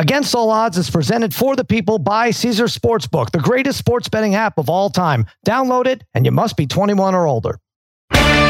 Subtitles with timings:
[0.00, 4.34] Against All Odds is presented for the people by Caesar Sportsbook, the greatest sports betting
[4.34, 5.26] app of all time.
[5.46, 7.60] Download it, and you must be 21 or older.
[8.10, 8.40] Welcome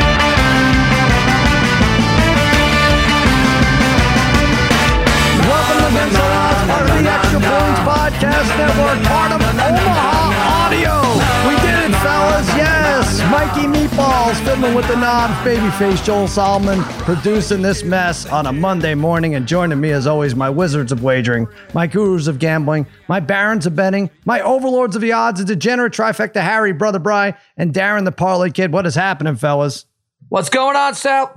[5.90, 6.18] to
[6.68, 11.02] part of the Extra Points Podcast Network, part of Omaha Audio.
[11.48, 12.79] We did it, fellas.
[13.12, 13.30] Yes.
[13.32, 15.34] Mikey Meatballs fiddling with the knobs.
[15.44, 19.34] Babyface Joel Solomon producing this mess on a Monday morning.
[19.34, 23.66] And joining me, as always, my wizards of wagering, my gurus of gambling, my barons
[23.66, 28.04] of betting, my overlords of the odds, a degenerate trifecta Harry, Brother Bry, and Darren
[28.04, 28.72] the Parlay Kid.
[28.72, 29.86] What is happening, fellas?
[30.28, 31.36] What's going on, Sal?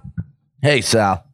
[0.62, 1.26] Hey, Sal.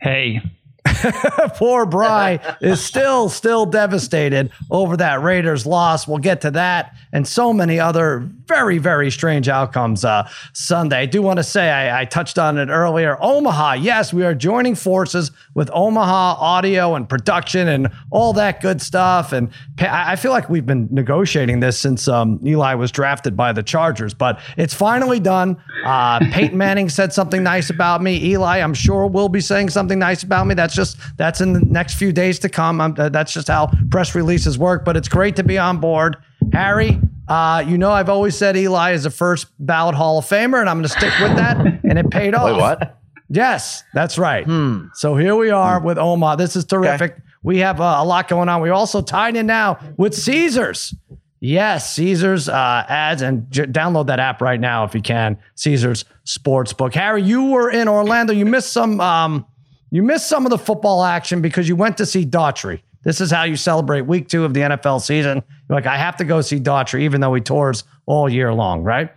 [0.00, 0.40] Hey,
[1.54, 6.08] Poor Bry is still, still devastated over that Raiders loss.
[6.08, 10.98] We'll get to that and so many other very, very strange outcomes uh, Sunday.
[10.98, 13.16] I do want to say, I, I touched on it earlier.
[13.20, 18.80] Omaha, yes, we are joining forces with Omaha audio and production and all that good
[18.80, 19.32] stuff.
[19.32, 23.62] And I feel like we've been negotiating this since um, Eli was drafted by the
[23.62, 25.56] Chargers, but it's finally done.
[25.84, 28.22] Uh, Peyton Manning said something nice about me.
[28.32, 30.54] Eli, I'm sure, will be saying something nice about me.
[30.54, 32.80] That's just that's in the next few days to come.
[32.80, 34.84] I'm, that's just how press releases work.
[34.84, 36.16] But it's great to be on board,
[36.52, 37.00] Harry.
[37.26, 40.68] Uh, you know, I've always said Eli is a first ballot Hall of Famer, and
[40.68, 41.58] I'm going to stick with that.
[41.84, 42.46] And it paid off.
[42.46, 42.98] Wait, what?
[43.28, 44.46] Yes, that's right.
[44.94, 46.36] So here we are with Omaha.
[46.36, 47.16] This is terrific.
[47.42, 48.62] We have uh, a lot going on.
[48.62, 50.94] We're also tied in now with Caesars.
[51.40, 55.38] Yes, Caesars uh, ads and j- download that app right now if you can.
[55.54, 56.94] Caesars Sportsbook.
[56.94, 58.32] Harry, you were in Orlando.
[58.32, 59.00] You missed some.
[59.00, 59.46] Um,
[59.90, 62.80] you missed some of the football action because you went to see Daughtry.
[63.04, 65.42] This is how you celebrate week two of the NFL season.
[65.68, 68.84] You're like, I have to go see Daughtry, even though he tours all year long,
[68.84, 69.10] right?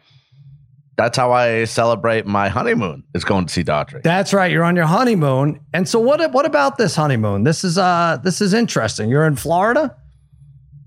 [0.97, 3.03] That's how I celebrate my honeymoon.
[3.15, 4.03] Is going to see Daughtry.
[4.03, 4.51] That's right.
[4.51, 5.61] You're on your honeymoon.
[5.73, 7.43] And so what what about this honeymoon?
[7.43, 9.09] This is uh this is interesting.
[9.09, 9.95] You're in Florida?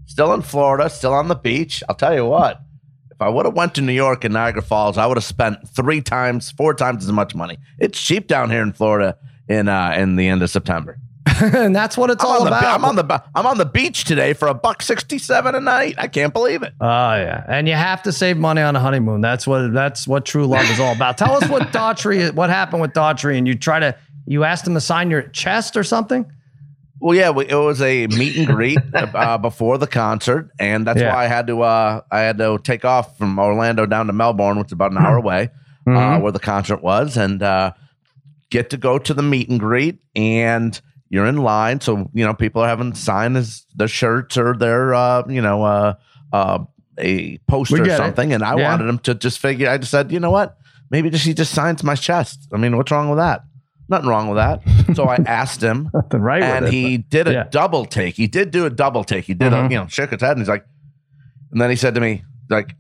[0.07, 1.83] Still in Florida, still on the beach.
[1.89, 2.61] I'll tell you what.
[3.11, 5.69] If I would have went to New York and Niagara Falls, I would have spent
[5.69, 7.59] three times, four times as much money.
[7.79, 9.17] It's cheap down here in Florida
[9.49, 10.99] in uh in the end of September.
[11.41, 12.65] and that's what it's I'm all on, the, about.
[12.65, 15.95] I'm on the I'm on the beach today for a buck sixty seven a night.
[15.97, 16.75] I can't believe it.
[16.81, 19.21] Oh yeah, and you have to save money on a honeymoon.
[19.23, 21.17] That's what that's what true love is all about.
[21.17, 23.97] Tell us what Daughtry, what happened with Daughtry, and you try to
[24.27, 26.31] you asked him to sign your chest or something.
[27.01, 31.01] Well, yeah, we- it was a meet and greet uh, before the concert, and that's
[31.01, 31.15] Yeah.
[31.15, 34.59] why I had to uh, I had to take off from Orlando down to Melbourne,
[34.59, 35.49] which is about an hour away,
[35.87, 36.21] uh, Mhm.
[36.23, 37.73] where the concert was, and uh,
[38.51, 40.81] get to go to the meet and greet, and
[41.15, 44.93] you're in line, so you know people are having sign his their shirts or their
[44.95, 45.95] uh, you know uh,
[46.33, 46.59] uh,
[46.99, 47.97] a poster or get it.
[47.97, 48.71] something, and I Yeah.
[48.71, 49.69] wanted him to just figure.
[49.71, 50.57] I just said, you know what,
[50.91, 52.49] maybe just he just signs my chest.
[52.53, 53.43] I mean, what's wrong with that?
[53.89, 54.63] Nothing wrong with that.
[54.97, 57.45] So I asked him Nothing right and with it, he did a yeah.
[57.51, 58.17] double take.
[58.17, 59.25] He did do a double take.
[59.27, 59.67] He did Mhm.
[59.67, 60.65] a you know shook his head and he's like,
[61.53, 62.75] and then he said to me like,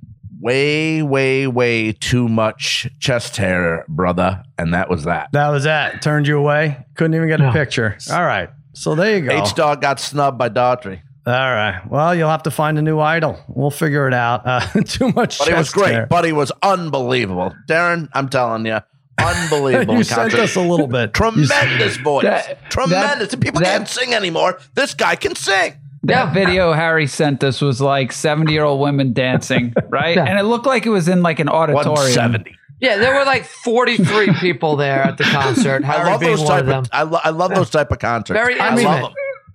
[0.44, 5.30] way way way too much chest hair, brother, and that was that.
[5.32, 6.02] that was that.
[6.02, 6.84] Turned you away.
[6.96, 7.52] Couldn't even get a No.
[7.52, 7.96] picture.
[8.12, 8.50] All right.
[8.74, 9.42] So there you go.
[9.42, 11.80] H dog got snubbed by Daughtry, All right.
[11.88, 13.38] Well, you'll have to find a new idol.
[13.48, 14.42] We'll figure it out.
[14.44, 15.38] Uh, too much.
[15.38, 15.92] but he was great.
[15.94, 16.06] hair.
[16.08, 18.08] But he was unbelievable, Darren.
[18.12, 18.78] I'm telling you,
[19.18, 19.96] unbelievable.
[19.96, 21.14] you sent us a little bit.
[21.14, 23.32] Tremendous voice, That- tremendous.
[23.32, 24.58] And people that- can't sing anymore.
[24.74, 25.74] This guy can sing.
[26.04, 30.16] That video Harry sent us was like 70 year old women dancing, right?
[30.16, 30.24] Yeah.
[30.24, 31.94] And it looked like it was in like an auditorium.
[31.94, 32.56] 170.
[32.80, 35.84] Yeah, there were like 43 people there at the concert.
[35.84, 36.78] I love being those one type of them.
[36.84, 38.38] of, I, lo- I love those type of concerts.
[38.38, 38.84] Very I intimate.
[38.90, 39.12] love them.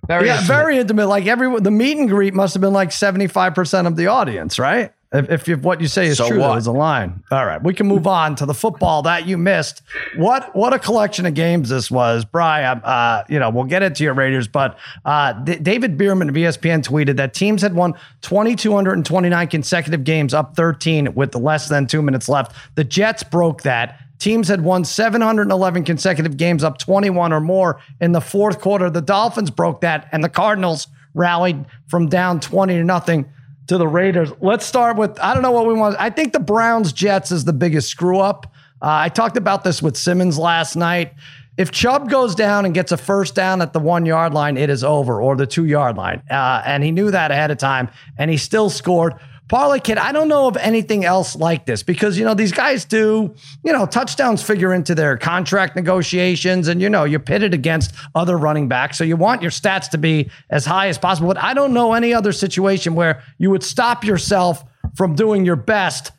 [0.08, 0.56] Very yeah, intimate.
[0.56, 1.06] very intimate.
[1.06, 4.08] Like everyone, the meet and greet must have been like seventy five percent of the
[4.08, 4.92] audience, right?
[5.12, 7.24] If, if you, what you say is So true, that was a line.
[7.32, 9.82] All right, we can move on to the football that you missed.
[10.16, 12.78] What what a collection of games this was, Brian.
[12.84, 16.84] Uh, you know, we'll get into your Raiders, but uh, D- David Bierman of ESPN
[16.84, 21.12] tweeted that teams had won twenty two hundred and twenty nine consecutive games, up thirteen
[21.14, 22.54] with less than two minutes left.
[22.76, 24.00] The Jets broke that.
[24.20, 28.90] Teams had won 711 consecutive games, up 21 or more in the fourth quarter.
[28.90, 33.32] The Dolphins broke that, and the Cardinals rallied from down 20 to nothing
[33.70, 34.32] to the Raiders.
[34.40, 35.94] Let's start with I don't know what we want.
[35.96, 38.52] I think the Browns Jets is the biggest screw up.
[38.82, 41.14] Uh, I talked about this with Simmons last night.
[41.56, 44.70] If Chubb goes down and gets a first down at the one yard line, it
[44.70, 46.20] is over, or the two yard line.
[46.28, 47.88] Uh, and he knew that ahead of time,
[48.18, 49.14] and he still scored.
[49.50, 52.84] Parlay Kid, I don't know of anything else like this because, you know, these guys
[52.84, 57.92] do, you know, touchdowns figure into their contract negotiations and, you know, you're pitted against
[58.14, 58.96] other running backs.
[58.96, 61.26] So you want your stats to be as high as possible.
[61.26, 64.64] But I don't know any other situation where you would stop yourself
[64.94, 66.12] from doing your best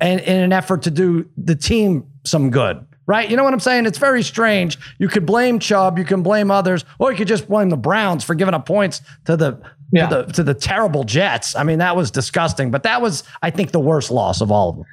[0.00, 2.86] and in an effort to do the team some good.
[3.06, 3.28] Right?
[3.30, 3.86] You know what I'm saying?
[3.86, 4.78] It's very strange.
[4.98, 8.24] You could blame Chubb, you can blame others, or you could just blame the Browns
[8.24, 9.60] for giving up points to the
[9.92, 10.08] Yeah.
[10.08, 11.54] to the to the terrible Jets.
[11.56, 12.70] I mean, that was disgusting.
[12.70, 14.84] But that was, I think, the worst loss of all of them.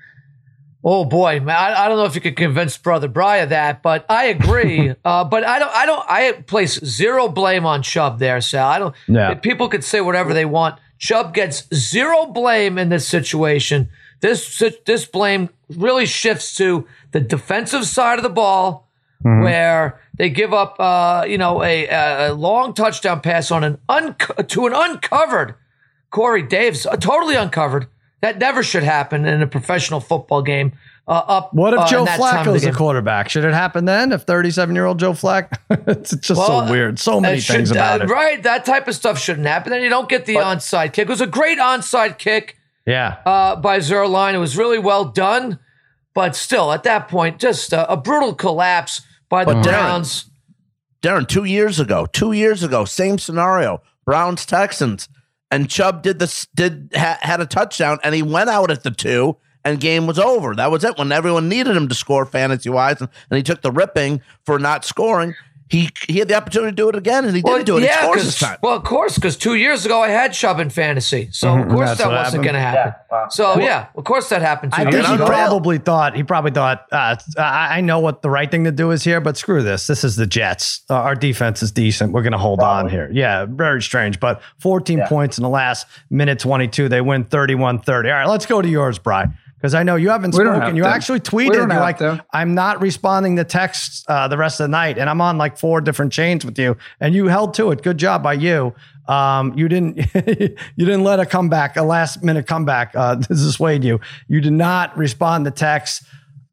[0.85, 1.55] Oh boy, man!
[1.55, 4.93] I, I don't know if you could convince Brother Bry of that, but I agree.
[5.05, 5.71] uh, but I don't.
[5.73, 6.05] I don't.
[6.09, 8.67] I place zero blame on Chubb there, Sal.
[8.67, 8.95] I don't.
[9.07, 9.33] Yeah.
[9.35, 10.77] People could say whatever they want.
[10.99, 13.89] Chubb gets zero blame in this situation.
[14.23, 18.87] This this blame really shifts to the defensive side of the ball,
[19.21, 21.87] where they give up, uh, you know, a,
[22.29, 25.55] a long touchdown pass on an unco- to an uncovered
[26.09, 27.87] Corey Davis, uh, totally uncovered.
[28.21, 30.71] That never should happen in a professional football game.
[31.05, 31.53] Uh, up.
[31.53, 32.75] What if uh, Joe in that time of Flacco's the game.
[32.75, 33.27] quarterback?
[33.27, 34.13] Should it happen then?
[34.13, 35.59] If 37 year old Joe Flack?
[35.69, 36.97] it's just Well, so weird.
[36.97, 38.09] So many should- things about uh, it.
[38.09, 39.71] Right, that type of stuff shouldn't happen.
[39.71, 41.07] Then you don't get the onside kick.
[41.07, 43.17] It was a great onside kick Yeah.
[43.25, 44.33] uh, by Zuerlein.
[44.33, 45.59] It was really well done,
[46.13, 50.29] but still, at that point, just uh, a brutal collapse by the But Darren- Browns.
[51.01, 53.81] Darren, two years ago, two years ago, same scenario.
[54.05, 55.07] Browns Texans,
[55.51, 58.91] and Chubb did this did ha, had a touchdown, and he went out at the
[58.91, 60.55] two, and game was over.
[60.55, 60.97] That was it.
[60.97, 64.59] When everyone needed him to score fantasy wise, and, and he took the ripping for
[64.59, 65.35] not scoring.
[65.73, 67.81] He he had the opportunity to do it again, and he didn't do it.
[67.81, 68.57] he scores 'cause- this time.
[68.61, 71.89] well, of course, because two years ago I had Chubb in fantasy, so of course
[71.89, 72.43] That's that wasn't happened.
[72.43, 72.93] going to happen.
[73.31, 74.73] So yeah, of course that happened.
[74.73, 75.25] Two I think he ago.
[75.25, 78.91] probably thought he probably thought uh, I I know what the right thing to do
[78.91, 79.87] is here, but screw this.
[79.87, 80.81] This is the Jets.
[80.91, 82.13] Uh, our defense is decent.
[82.13, 83.09] We're going to hold on here.
[83.11, 84.19] Yeah, very strange.
[84.19, 86.87] But 14 points in the last minute 22.
[86.87, 87.87] They win 31-30.
[87.89, 89.25] All right, let's go to yours, Bry.
[89.63, 90.75] Because I know you haven't We spoken.
[90.75, 90.89] You to.
[90.89, 91.53] actually tweeted.
[91.53, 92.21] You're like, to.
[92.33, 95.57] I'm not responding to texts uh, the rest of the night, and I'm on like
[95.57, 97.81] four different chains with you, and you held to it.
[97.81, 98.75] Good job by you.
[99.07, 103.85] Um, you didn't you didn't let a comeback, a last minute comeback, uh, to dissuade
[103.85, 104.01] you.
[104.27, 106.05] You did not respond to texts.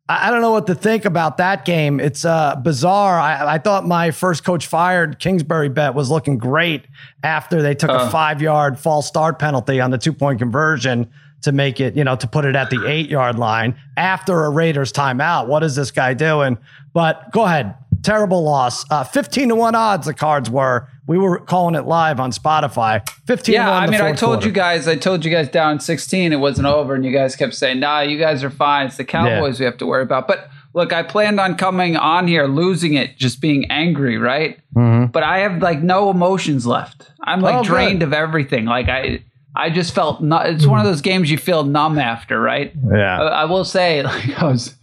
[0.09, 1.99] I, I don't know what to think about that game.
[1.99, 3.19] It's uh, bizarre.
[3.19, 6.87] I, I thought my first coach fired Kingsbury bet was looking great
[7.25, 11.11] after they took a five yard false start penalty on the two point conversion
[11.43, 14.51] to make it, you know, to put it at the eight yard line after a
[14.51, 15.47] Raiders timeout.
[15.47, 16.59] What is this guy doing?
[16.93, 17.75] But go ahead.
[18.03, 18.91] Terrible loss.
[18.91, 20.89] Uh, 15 to 1 odds the cards were.
[21.07, 23.07] We were calling it live on Spotify.
[23.27, 23.83] 15 Yeah, to 1.
[23.83, 24.47] I mean, I told quarter.
[24.47, 27.55] you guys, I told you guys down 16, it wasn't over, and you guys kept
[27.55, 28.87] saying, nah, you guys are fine.
[28.87, 30.27] It's the Cowboys we have to worry about.
[30.29, 34.59] But look, I planned on coming on here, losing it, just being angry, right?
[34.73, 37.11] But I have like no emotions left.
[37.23, 37.59] I'm like Mm-hmm.
[37.59, 37.69] Oh, good.
[37.69, 38.65] drained of everything.
[38.65, 39.23] Like, I.
[39.55, 40.93] I just felt nu- it's one of hmm.
[40.93, 42.73] those games you feel numb after, right?
[42.93, 43.21] Yeah.
[43.21, 44.75] I, I will say, like I was,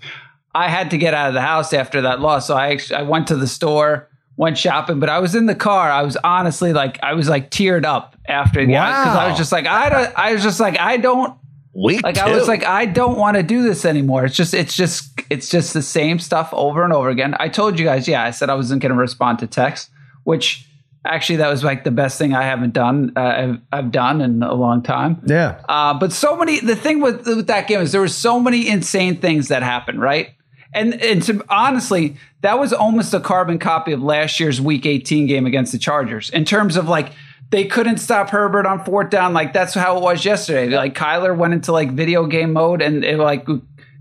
[0.54, 3.02] I had to get out of the house after that loss, so I actually, I
[3.04, 5.92] went to the store, went shopping, but I was in the car.
[5.92, 9.52] I was honestly like I was like teared up after the because I was just
[9.52, 11.38] like I don't, I was just like I don't
[11.78, 12.22] Week like two.
[12.22, 14.26] I was like I don't want to do this anymore.
[14.26, 17.36] It's just it's just it's just the same stuff over and over again.
[17.40, 19.92] I told you guys, yeah, I said I wasn't going to respond to text,
[20.24, 20.67] which
[21.06, 24.44] actually that was like the best thing I haven't done uh, I've, I've done in
[24.44, 25.22] a long time.
[25.26, 25.62] Yeah.
[25.70, 26.60] Uh, but so many.
[26.60, 30.02] The thing with, with that game is there were so many insane things that happened,
[30.02, 30.30] right?
[30.74, 35.26] And and to, honestly, that was almost a carbon copy of last year's Week 18
[35.28, 37.14] game against the Chargers in terms of like
[37.50, 39.34] they couldn't stop Herbert on fourth down.
[39.34, 40.68] Like that's how it was yesterday.
[40.76, 43.48] Like Kyler went into like video game mode and it like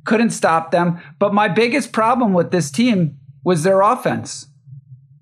[0.05, 1.01] couldn't stop them.
[1.21, 4.49] But my biggest problem with this team was their offense.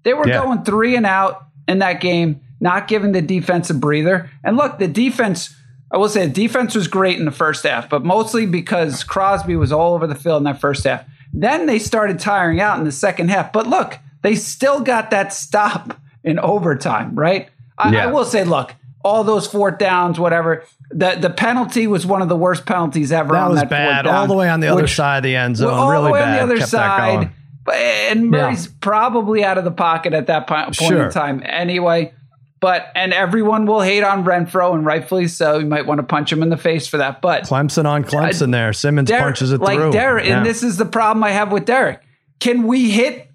[0.02, 0.42] They were Yeah.
[0.42, 4.30] going three and out in that game, not giving the defense a breather.
[4.42, 5.54] And look, the defense,
[5.90, 9.56] I will say the defense was great in the first half, but mostly because Crosby
[9.56, 11.04] was all over the field in that first half.
[11.32, 13.52] Then they started tiring out in the second half.
[13.52, 17.48] But look, they still got that stop in overtime, right?
[17.76, 18.04] I, Yeah.
[18.04, 20.64] I will say, look, all those fourth downs, whatever.
[20.90, 23.34] The the penalty was one of the worst penalties ever.
[23.34, 24.06] That on was that bad.
[24.06, 25.74] All the way on the other which- side of the end zone.
[25.74, 26.28] all really the way bad.
[26.28, 27.30] on the other Kept side.
[27.72, 31.04] And Murray's probably out of the pocket at that point Sure.
[31.06, 32.12] in time anyway.
[32.60, 35.58] But and everyone will hate on Renfrow and rightfully so.
[35.58, 37.20] You might want to punch him in the face for that.
[37.20, 38.72] But Clemson on Clemson there.
[38.72, 39.92] Simmons Derek- punches it like through.
[39.92, 40.38] Derek, Yeah.
[40.38, 42.00] and this is the problem I have with Derek.
[42.40, 43.28] Can we hit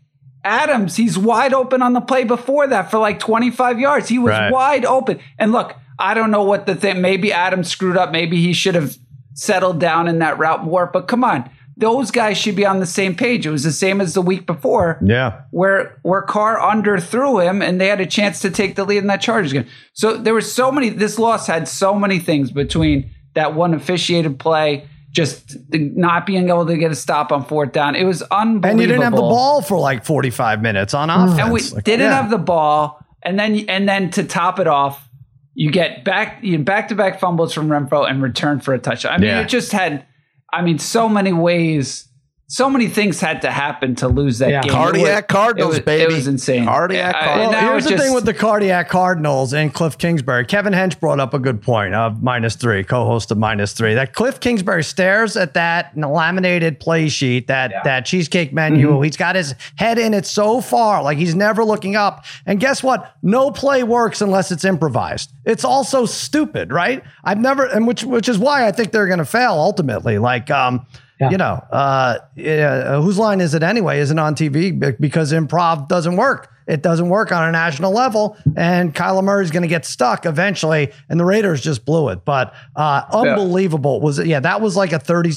[0.44, 0.96] Adams?
[0.96, 4.10] He's wide open on the play before that for like 25 yards.
[4.10, 4.52] He was Right.
[4.52, 5.20] wide open.
[5.38, 7.02] And look, I don't know what the thing.
[7.02, 8.12] Maybe Adams screwed up.
[8.12, 8.96] Maybe he should have
[9.36, 10.90] settled down in that route more.
[10.92, 13.46] But come on, those guys should be on the same page.
[13.46, 15.44] It was the same as the week before yeah.
[15.52, 19.08] where where Carr underthrew him and they had a chance to take the lead in
[19.08, 19.66] that Chargers game.
[19.94, 20.90] So there were so many.
[20.90, 26.66] This loss had so many things between that one officiated play, just not being able
[26.66, 27.96] to get a stop on fourth down.
[27.96, 28.70] It was unbelievable.
[28.70, 31.26] And you didn't have the ball for like 45 minutes on mm.
[31.26, 31.40] offense.
[31.40, 32.22] and we Like, didn't yeah.
[32.22, 33.00] have the ball.
[33.24, 35.10] And then and then to top it off,
[35.54, 39.14] you get back you back to back fumbles from Renfrow and return for a touchdown.
[39.14, 39.42] I mean, Yeah.
[39.42, 40.06] it just had.
[40.52, 42.09] I mean, so many ways
[42.52, 44.62] so many things had to happen to lose that Yeah.
[44.62, 44.72] game.
[44.72, 46.04] Cardiac it was, Cardinals, it was, baby.
[46.12, 46.66] It was insane.
[46.66, 47.54] Cardiac I- Cardinals.
[47.54, 50.46] Well, here's the just- thing with the cardiac Cardinals and Cliff Kingsbury.
[50.46, 53.94] Kevin Hench brought up a good point of minus three, co-host of minus three.
[53.94, 58.94] That Cliff Kingsbury stares at that laminated play sheet, that that cheesecake menu.
[58.94, 59.04] Mm-hmm.
[59.04, 62.26] He's got his head in it so far, like he's never looking up.
[62.48, 63.14] And guess what?
[63.22, 65.32] No play works unless it's improvised.
[65.46, 67.04] It's also stupid, right?
[67.24, 70.18] I've never, and which which is why I think they're going to fail ultimately.
[70.18, 70.88] Like, um,
[71.20, 71.32] Yeah.
[71.32, 74.00] you know, uh, yeah, whose line is it anyway?
[74.00, 76.50] Isn't on TV because improv doesn't work.
[76.66, 80.92] It doesn't work on a national level, and Kyler Murray's going to get stuck eventually.
[81.10, 84.28] And the Raiders just blew it, but uh, unbelievable was it?
[84.28, 85.32] Yeah, that was like a 30,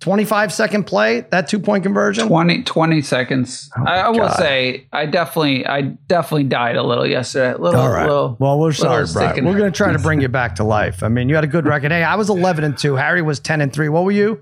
[0.00, 1.20] 25 second play.
[1.30, 2.28] That two point conversion.
[2.28, 3.70] 20, 20 seconds.
[3.86, 7.52] I, I will say, I definitely, I definitely died a little yesterday.
[7.52, 8.06] A little, All right.
[8.06, 9.44] little well, we're sorry, Brian.
[9.44, 11.02] We're going to try to bring you back to life.
[11.02, 11.90] I mean, you had a good record.
[11.92, 12.96] Hey, I was eleven and two.
[12.96, 13.88] Harry was ten and three.
[13.88, 14.40] What were you?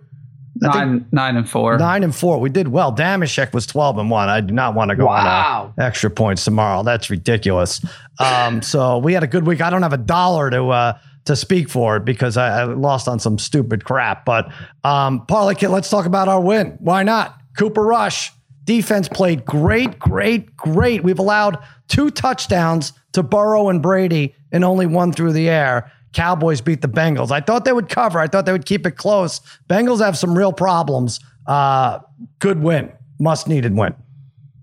[0.60, 1.78] Nine, nine and four.
[1.78, 2.38] Nine and four.
[2.40, 2.94] We did well.
[2.94, 4.28] Damashek was twelve and one.
[4.28, 5.72] I do not want to go Wow.
[5.78, 6.82] on extra points tomorrow.
[6.82, 7.80] That's ridiculous.
[8.18, 9.60] Um, so we had a good week.
[9.60, 13.08] I don't have a dollar to uh, to speak for it because I, I lost
[13.08, 14.24] on some stupid crap.
[14.24, 14.50] But
[14.84, 16.76] um, Parlay Kid, let's talk about our win.
[16.80, 17.38] Why not?
[17.58, 18.32] Cooper Rush
[18.64, 21.02] defense played great, great, great.
[21.04, 21.58] We've allowed
[21.88, 25.90] two touchdowns to Burrow and Brady and only one through the air.
[26.16, 27.30] Cowboys beat the Bengals.
[27.30, 28.18] I thought they would cover.
[28.18, 29.42] I thought they would keep it close.
[29.68, 31.20] Bengals have some real problems.
[31.46, 31.98] Uh,
[32.38, 33.94] good win, must needed win.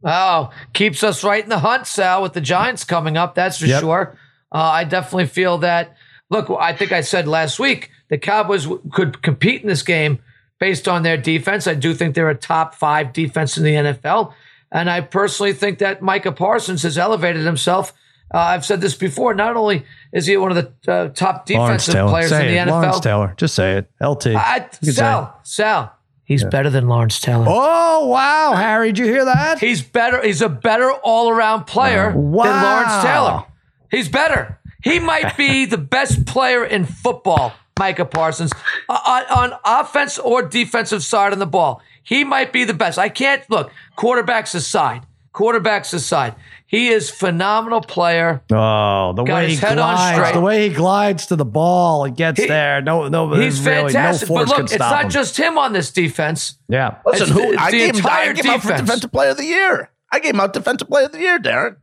[0.04, 3.36] Oh, keeps us right in the hunt, Sal, with the Giants coming up.
[3.36, 3.82] That's for Yep.
[3.82, 4.18] sure.
[4.52, 5.96] Uh, I definitely feel that.
[6.32, 10.18] Look, I think I said last week the Cowboys w- could compete in this game
[10.60, 11.68] based on their defense.
[11.68, 14.34] I do think they're a top five defense in the NFL.
[14.72, 17.94] And I personally think that Micah Parsons has elevated himself.
[18.34, 19.34] Uh, I've said this before.
[19.36, 22.68] Not only is he one of the uh, top defensive players say in the it.
[22.68, 23.34] NFL, Lawrence Taylor.
[23.38, 23.92] Just say it.
[24.02, 24.28] LT.
[24.28, 24.94] I, You can say it.
[24.94, 27.46] Sal, Sal, he's better than Lawrence Taylor.
[27.48, 28.88] Oh, wow, Harry.
[28.92, 29.60] Did you hear that?
[29.60, 30.22] He's better.
[30.24, 32.44] He's a better all around player Wow.
[32.46, 33.44] than Lawrence Taylor.
[33.92, 34.60] He's better.
[34.84, 38.52] He might be the best player in football, Micah Parsons,
[38.90, 39.00] uh,
[39.30, 41.82] on, on offense or defensive side of the ball.
[42.02, 42.98] He might be the best.
[42.98, 45.06] I can't look quarterbacks aside.
[45.34, 46.36] Quarterbacks aside,
[46.76, 48.42] he is phenomenal player.
[48.52, 50.34] Oh, the Got way he head glides, straight.
[50.34, 52.82] the way he glides to the ball, it gets He- there.
[52.82, 54.28] No, no, He's really, fantastic.
[54.30, 55.10] No but look, it's not him.
[55.12, 56.56] just him on this defense.
[56.68, 56.96] yeah.
[57.06, 59.30] Listen, It's who it's I the gave him, I gave him out for defensive player
[59.30, 59.92] of the year.
[60.12, 61.76] I gave him out defensive player of the year, Darren.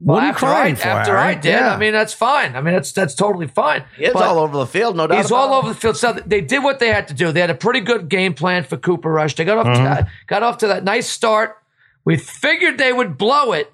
[0.00, 1.74] What are you after crying I, for, after I did, Yeah.
[1.74, 2.54] I mean that's fine.
[2.56, 3.84] I mean that's that's totally fine.
[3.96, 5.16] He is But- all over the field, no doubt.
[5.16, 5.58] He's about all it.
[5.60, 5.96] over the field.
[5.96, 7.32] So they did what they had to do.
[7.32, 9.34] They had a pretty good game plan for Cooper Rush.
[9.36, 10.04] They got off Mm-hmm.
[10.04, 11.56] to, got off to that nice start.
[12.04, 13.72] We figured they would blow it.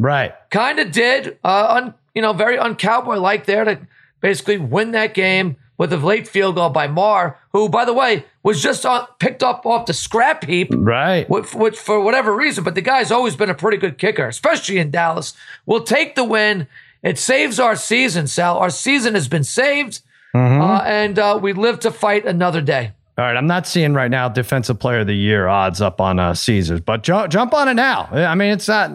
[0.00, 0.32] Right.
[0.50, 1.38] Kind of did.
[1.44, 3.78] Uh, un, you know, very uncowboy like there to
[4.20, 8.24] basically win that game with a late field goal by Maher, who, by the way,
[8.42, 10.68] was just on, picked up off the scrap heap.
[10.74, 11.28] Right.
[11.28, 14.78] Which, which, for whatever reason, but the guy's always been a pretty good kicker, especially
[14.78, 15.34] in Dallas.
[15.66, 16.66] We'll take the win.
[17.02, 18.58] It saves our season, Sal.
[18.58, 20.00] Our season has been saved,
[20.34, 20.60] Mm-hmm.
[20.60, 22.92] uh, and uh, we live to fight another day.
[23.18, 26.20] All right, I'm not seeing right now defensive player of the year odds up on
[26.20, 28.08] uh, Caesars, but ju- jump on it now.
[28.12, 28.92] I mean, it's not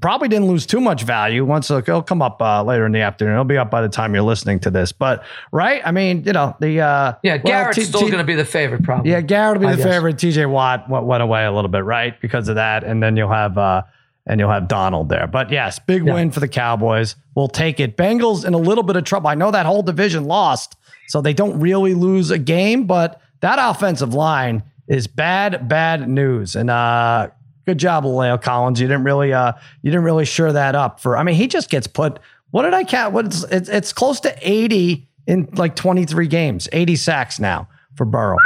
[0.00, 1.44] probably didn't lose too much value.
[1.44, 3.88] Once it'll, it'll come up uh, later in the afternoon, it'll be up by the
[3.88, 4.92] time you're listening to this.
[4.92, 8.18] But right, I mean, you know the uh, Yeah, well, Garrett's T- still T- going
[8.18, 9.10] to be the favorite, probably.
[9.10, 9.92] Yeah, Garrett will be I the guess.
[9.92, 10.16] favorite.
[10.16, 13.32] TJ Watt went, went away a little bit, right, because of that, and then you'll
[13.32, 13.82] have uh,
[14.26, 15.26] and you'll have Donald there.
[15.26, 17.16] But yes, big win for the Cowboys.
[17.34, 17.96] We'll take it.
[17.96, 19.28] Bengals in a little bit of trouble.
[19.28, 20.76] I know that whole division lost,
[21.08, 26.54] so they don't really lose a game, but that offensive line is bad, bad news.
[26.54, 27.30] And uh,
[27.66, 28.80] good job, La'el Collins.
[28.80, 29.52] You didn't really uh,
[29.82, 31.16] you didn't really sure that up for.
[31.16, 32.18] I mean, he just gets put.
[32.50, 33.14] What did I count?
[33.14, 37.68] What it's, it's it's close to eighty in like twenty three games, eighty sacks now
[37.96, 38.38] for Burrow.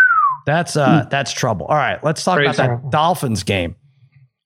[0.47, 1.67] That's uh that's trouble.
[1.67, 3.77] All right, let's talk about that Dolphins game.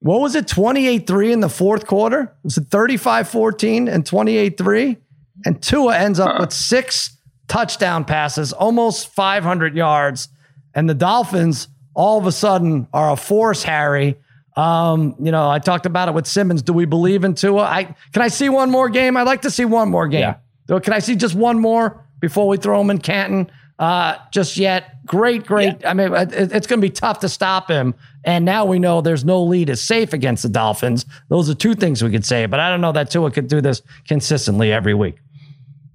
[0.01, 0.47] What was it?
[0.47, 2.33] 28-3 in the fourth quarter?
[2.45, 4.97] Was it 35-14 and 28-3?
[5.45, 7.17] And Tua ends up with six
[7.49, 10.29] touchdown passes, almost 500 yards.
[10.75, 14.17] And the Dolphins all of a sudden are a force, Harry.
[14.59, 16.63] Um, you know, I talked about it with Simmons.
[16.63, 17.63] Do we believe in Tua?
[17.63, 19.17] I can I see one more game?
[19.17, 20.21] I'd like to see one more game.
[20.69, 23.51] So Can I see just one more before we throw him in Canton?
[23.79, 25.07] Uh, just yet.
[25.07, 25.87] Great, great.
[25.87, 27.95] I mean, it, it's going to be tough to stop him.
[28.25, 31.07] And now we know there's no lead is safe against the Dolphins.
[31.29, 32.47] Those are two things we could say.
[32.47, 35.19] But I don't know that Tua could do this consistently every week.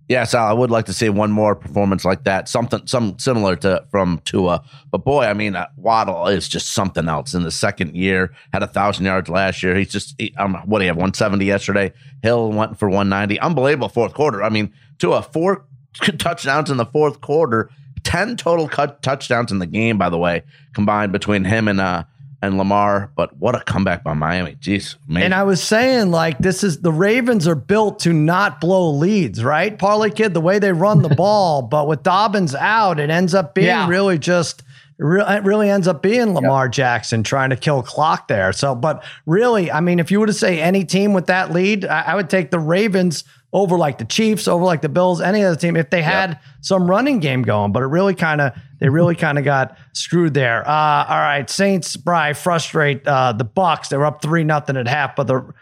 [0.10, 3.56] Yes, Al, I would like to see one more performance like that, something, some similar
[3.58, 4.62] to from Tua.
[4.92, 7.34] But boy, I mean, uh, Waddle is just something else.
[7.34, 9.76] In the second year, had a thousand yards last year.
[9.76, 10.98] He's just, he, um, what do you have?
[10.98, 11.94] One seventy yesterday.
[12.22, 13.40] Hill went for one ninety.
[13.40, 14.44] Unbelievable fourth quarter.
[14.44, 15.66] I mean, Tua four
[16.18, 17.70] touchdowns in the fourth quarter,
[18.04, 19.98] ten total cut touchdowns in the game.
[19.98, 20.44] By the way,
[20.74, 22.04] combined between him and uh
[22.44, 24.56] and Lamar, but what a comeback by Miami.
[24.60, 24.96] Jeez.
[25.08, 25.24] Man.
[25.24, 29.44] And I was saying, like, this is the Ravens are built to not blow leads,
[29.44, 29.80] right?
[29.80, 33.56] Parlay Kid, the way they run the ball, but with Dobbins out, it ends up
[33.56, 33.88] being Yeah.
[33.88, 34.62] really just.
[35.00, 38.54] It really ends up being Lamar Jackson trying to kill clock there.
[38.54, 41.84] So, but really, I mean, if you were to say any team with that lead,
[41.84, 43.24] I, I would take the Ravens
[43.54, 46.90] over like the Chiefs, over like the Bills, any other team if they had some
[46.90, 47.72] running game going.
[47.72, 50.68] But it really kind of, they really kind of got screwed there.
[50.68, 53.90] Uh, all right, Saints, Bry frustrate uh, the Bucks.
[53.90, 55.54] They were up three nothing at half, but the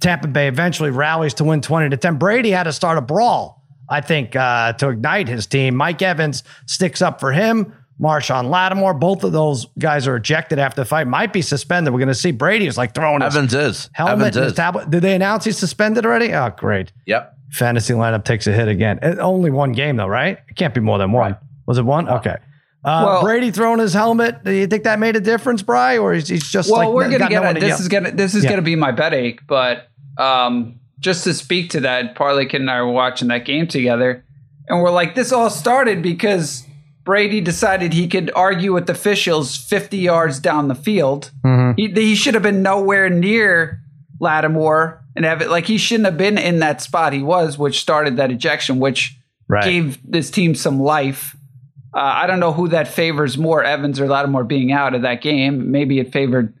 [0.00, 2.16] Tampa Bay eventually rallies to win 20 to 10.
[2.16, 5.76] Brady had to start a brawl, I think, uh, to ignite his team.
[5.76, 7.74] Mike Evans sticks up for him.
[8.00, 11.06] Marshon Lattimore, both of those guys are ejected after the fight.
[11.06, 11.92] Might be suspended.
[11.92, 13.90] We're going to see Brady is like throwing his Evans is.
[13.92, 14.56] helmet, Evans his is.
[14.56, 14.90] tablet.
[14.90, 16.32] Did they announce he's suspended already?
[16.34, 16.92] Oh, great.
[17.06, 17.33] Yep.
[17.52, 18.98] Fantasy lineup takes a hit again.
[19.02, 20.38] It- only one game though, right?
[20.48, 21.36] It can't be more than one.
[21.66, 22.08] Was it one?
[22.08, 22.36] Okay.
[22.84, 24.44] Uh, Well- Brady throwing his helmet.
[24.44, 27.04] Do you think that made a difference, Bry, or is he's just Well, like we're
[27.10, 27.60] gonna no get one it.
[27.60, 27.78] This yell?
[27.80, 28.50] is gonna this is Yeah.
[28.50, 29.40] gonna be my bed ache.
[29.46, 33.66] But um, just to speak to that, Parlay Kid and I were watching that game
[33.66, 34.24] together,
[34.68, 36.64] and we're like, this all started because
[37.04, 41.30] Brady decided he could argue with officials 50 yards down the field.
[41.44, 41.72] Mm-hmm.
[41.76, 43.80] He, he should have been nowhere near
[44.20, 47.80] Lattimore and have it like he shouldn't have been in that spot he was, which
[47.80, 49.16] started that ejection, which
[49.46, 49.64] Right.
[49.64, 51.36] gave this team some life.
[51.94, 55.20] Uh, I don't know who that favors more, Evans or Lattimore being out of that
[55.20, 55.70] game.
[55.70, 56.54] Maybe it favored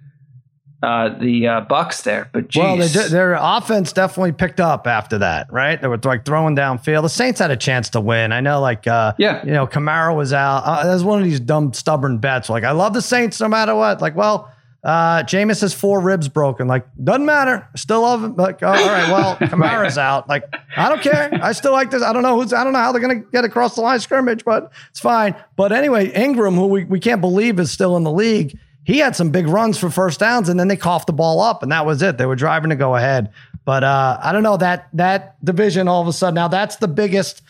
[0.82, 2.62] uh, the uh, Bucks there, but geez.
[2.62, 5.80] Well, they did, their offense definitely picked up after that, right?
[5.80, 7.00] They were like throwing downfield.
[7.02, 8.32] The Saints had a chance to win.
[8.32, 9.42] I know, like, uh, Yeah.
[9.46, 10.58] you know, Kamara was out.
[10.66, 12.50] Uh, that was one of these dumb, stubborn bets.
[12.50, 14.02] Like, I love the Saints no matter what.
[14.02, 14.50] Like, well,
[14.84, 16.68] uh, Jameis has four ribs broken.
[16.68, 17.66] Like, doesn't matter.
[17.74, 18.36] Still love him.
[18.36, 20.28] Like, oh, all right, well, Kamara's out.
[20.28, 20.44] Like,
[20.76, 21.30] I don't care.
[21.42, 22.02] I still like this.
[22.02, 22.52] I don't know who's.
[22.52, 25.34] I don't know how they're gonna get across the line scrimmage, but it's fine.
[25.56, 29.16] But anyway, Ingram, who we, we can't believe is still in the league, he had
[29.16, 31.86] some big runs for first downs, and then they coughed the ball up, and that
[31.86, 32.18] was it.
[32.18, 33.32] They were driving to go ahead.
[33.64, 36.88] But uh, I don't know that that division all of a sudden now that's the
[36.88, 37.42] biggest.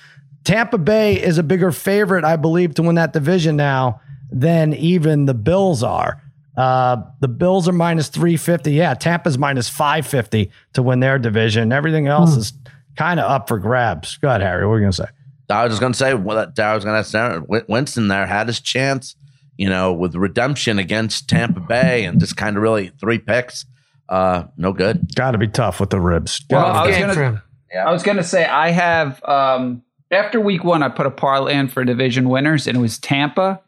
[0.45, 5.25] Tampa Bay is a bigger favorite, I believe, to win that division now than even
[5.25, 6.21] the Bills are.
[6.57, 8.73] Uh, the Bills are minus 350.
[8.73, 11.73] Yeah, Tampa's minus 550 to win their division.
[11.73, 12.53] Everything else is
[12.97, 14.17] kind of up for grabs.
[14.19, 14.67] Go ahead, Harry.
[14.67, 15.09] What are you going to say?
[15.51, 18.09] I was just going to say, well, that- I was going to say, Win- Winston
[18.09, 19.17] there had his chance,
[19.59, 23.67] you know, with redemption against Tampa Bay and just kind of really three picks.
[24.09, 25.15] Uh, no good.
[25.15, 26.41] Got to be tough with the ribs.
[26.51, 27.43] Well, I was gonna- for him.
[27.85, 31.55] I was going to say I have um, after week one, I put a parlay
[31.57, 33.61] in for division winners, and it was Tampa,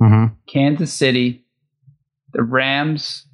[0.00, 0.32] Mhm.
[0.46, 1.44] Kansas City,
[2.32, 3.26] the Rams,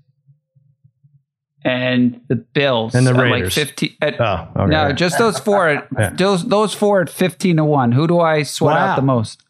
[1.65, 2.95] and the Bills.
[2.95, 3.55] And the at like Raiders.
[3.55, 3.95] fifteen.
[4.01, 4.67] At, Oh, okay.
[4.71, 5.69] No, just those four.
[5.69, 6.11] At, Yeah.
[6.11, 7.93] Those those four at fifteen to one.
[7.93, 8.87] Who do I sweat Wow.
[8.87, 9.43] out the most?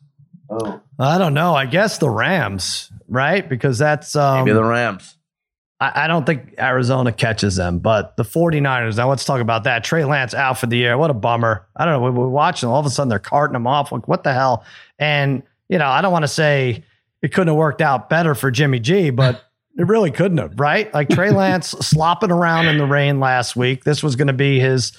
[0.51, 0.81] Oh.
[0.99, 1.55] I don't know.
[1.55, 3.49] I guess the Rams, right?
[3.49, 5.17] Because that's um, Maybe the Rams.
[5.81, 9.83] I, I don't think Arizona catches them, but the 49ers, now let's talk about that.
[9.83, 10.97] Trey Lance out for the year.
[10.97, 11.67] What a bummer.
[11.75, 12.11] I don't know.
[12.13, 13.91] We We're watching, all of a sudden they're carting him off.
[13.91, 14.65] Like, what the hell?
[15.01, 16.85] And, you know, I don't want to say
[17.25, 19.43] it couldn't have worked out better for Jimmy G, but
[19.79, 20.93] it really couldn't have, right?
[20.93, 23.85] Like Trey Lance slopping around in the rain last week.
[23.85, 24.93] This was going to be his,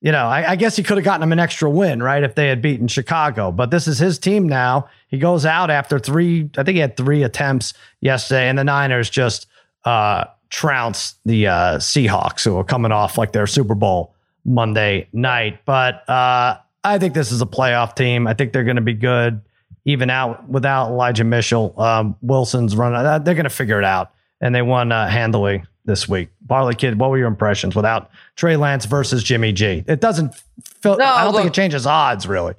[0.00, 2.22] you know, I, I guess he could have gotten him an extra win, right?
[2.22, 4.88] If they had beaten Chicago, but this is his team now.
[5.08, 9.10] He goes out after three, I think he had three attempts yesterday, and the Niners
[9.10, 9.48] just,
[9.84, 14.14] uh, trounce the uh, Seahawks, who are coming off like their Super Bowl
[14.44, 15.64] Monday night.
[15.64, 18.28] But uh, I think this is a playoff team.
[18.28, 19.40] I think they're going to be good,
[19.84, 21.78] even out without Elijah Mitchell.
[21.80, 23.04] Um, Wilson's running.
[23.04, 26.28] uh, They're going to figure it out, and they won uh, handily this week.
[26.48, 29.84] Parlay Kid, what were your impressions without Trey Lance versus Jimmy G?
[29.88, 30.34] It doesn't
[30.82, 30.96] feel.
[30.96, 32.54] No, I don't think it changes odds really.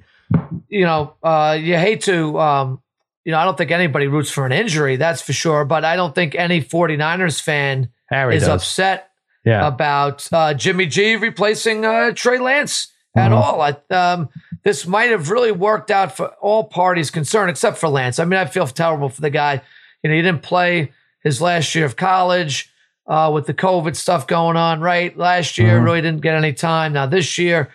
[0.68, 2.82] you know, uh, you hate to, um,
[3.24, 5.64] you know, I don't think anybody roots for an injury, that's for sure.
[5.64, 8.62] But I don't think any 49ers fan Harry is does.
[8.62, 9.10] upset
[9.44, 9.66] yeah.
[9.66, 13.36] about uh, Jimmy G replacing uh, Trey Lance at Mhm.
[13.36, 13.60] all.
[13.60, 14.28] I, um,
[14.64, 18.18] this might have really worked out for all parties concerned, except for Lance.
[18.18, 19.60] I mean, I feel terrible for the guy.
[20.02, 22.70] You know, he didn't play his last year of college
[23.06, 25.16] uh, with the COVID stuff going on, right?
[25.16, 25.84] Last year, Mhm.
[25.84, 26.94] really didn't get any time.
[26.94, 27.68] Now this year,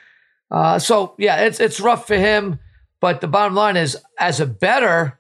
[0.50, 2.60] uh, so yeah, it's it's rough for him.
[3.00, 5.20] But the bottom line is, as a better,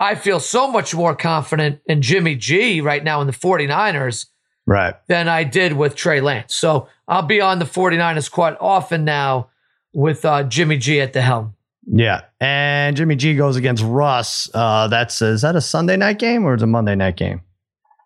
[0.00, 4.26] I feel so much more confident in Jimmy G right now in the 49ers
[4.66, 4.94] right.
[5.06, 6.54] than I did with Trey Lance.
[6.54, 9.48] So I'll be on the 49ers quite often now
[9.92, 11.54] with uh, Jimmy G at the helm.
[11.86, 14.48] Yeah, and Jimmy G goes against Russ.
[14.54, 17.40] Uh, that's is that a Sunday night game or is it a Monday night game?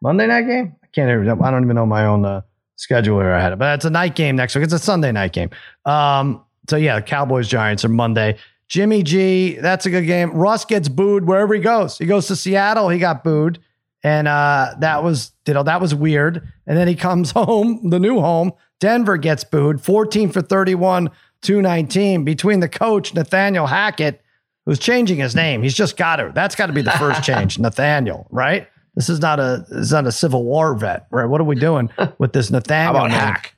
[0.02, 0.74] Monday night game?
[0.82, 1.10] I can't.
[1.10, 2.40] I don't even know my own uh,
[2.76, 4.64] schedule where I had it, but it's a night game next week.
[4.64, 5.50] It's a Sunday night game.
[5.84, 8.38] Um, so yeah, Cowboys Giants are Monday.
[8.68, 10.30] Jimmy G, that's a good game.
[10.32, 11.98] Russ gets booed wherever he goes.
[11.98, 13.60] He goes to Seattle, he got booed.
[14.02, 16.48] and uh, that was you know that was weird.
[16.66, 18.52] And then he comes home, the new home.
[18.80, 21.10] Denver gets booed, 14 for 31,
[21.42, 24.20] 219 between the coach Nathaniel Hackett,
[24.64, 25.62] who's changing his name.
[25.62, 26.32] He's just got to.
[26.34, 28.68] That's got to be the first change, Nathaniel, right?
[28.94, 31.26] This is not a this is not a Civil War vet, right?
[31.26, 32.90] What are we doing with this How Nathaniel?
[32.96, 33.18] about name?
[33.20, 33.52] hack?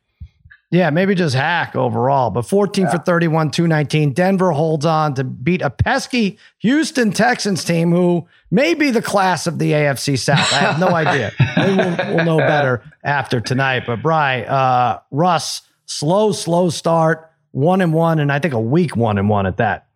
[0.70, 2.28] Yeah, maybe just hack overall.
[2.28, 4.12] But 14 for 31, 219.
[4.12, 9.46] Denver holds on to beat a pesky Houston Texans team who may be the class
[9.46, 10.52] of the AFC South.
[10.52, 11.32] I have no idea.
[11.56, 13.84] Maybe we'll, we'll know better after tonight.
[13.86, 18.96] But Bry, uh, Russ, slow, slow start, one and one, and I think a weak
[18.96, 19.87] one and one at that.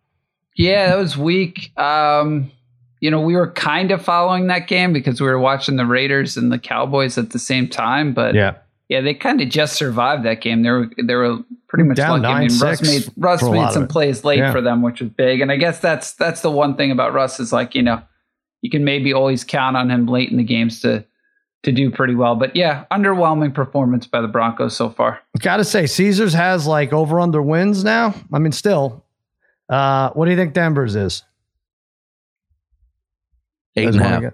[0.55, 1.71] Yeah, that was weak.
[1.79, 2.51] Um,
[2.99, 6.37] you know, we were kind of following that game because we were watching the Raiders
[6.37, 8.13] and the Cowboys at the same time.
[8.13, 8.55] But yeah,
[8.87, 10.63] Yeah, they kind of just survived that game.
[10.63, 12.33] They were they were pretty much Down lucky.
[12.33, 14.51] I mean, Russ 9-6 made Russ for a lot made some plays late Yeah.
[14.51, 15.41] for them, which was big.
[15.41, 18.01] And I guess that's that's the one thing about Russ is like you know
[18.61, 21.03] you can maybe always count on him late in the games to
[21.63, 22.35] to do pretty well.
[22.35, 25.19] But yeah, underwhelming performance by the Broncos so far.
[25.39, 28.13] Got to say, Caesars has like over under wins now.
[28.31, 29.03] I mean, still.
[29.69, 31.23] Uh, what do you think Denver's is?
[33.75, 34.21] Eight Guys and a wanna half.
[34.21, 34.33] get-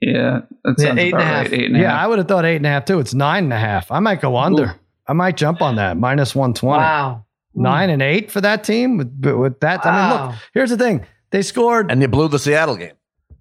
[0.00, 1.44] Yeah, that Yeah, sounds eight and about half.
[1.44, 1.52] right.
[1.52, 2.00] Eight and a Yeah, half.
[2.04, 2.98] I would have thought eight and a half too.
[2.98, 3.90] It's nine and a half.
[3.90, 4.74] I might go under.
[5.06, 6.80] I might jump on that minus one twenty.
[6.82, 7.24] Wow.
[7.54, 9.84] Nine and eight for that team with, with that.
[9.84, 10.36] I mean, look.
[10.54, 11.90] Here's the thing: they scored.
[11.90, 12.92] And they blew the Seattle game.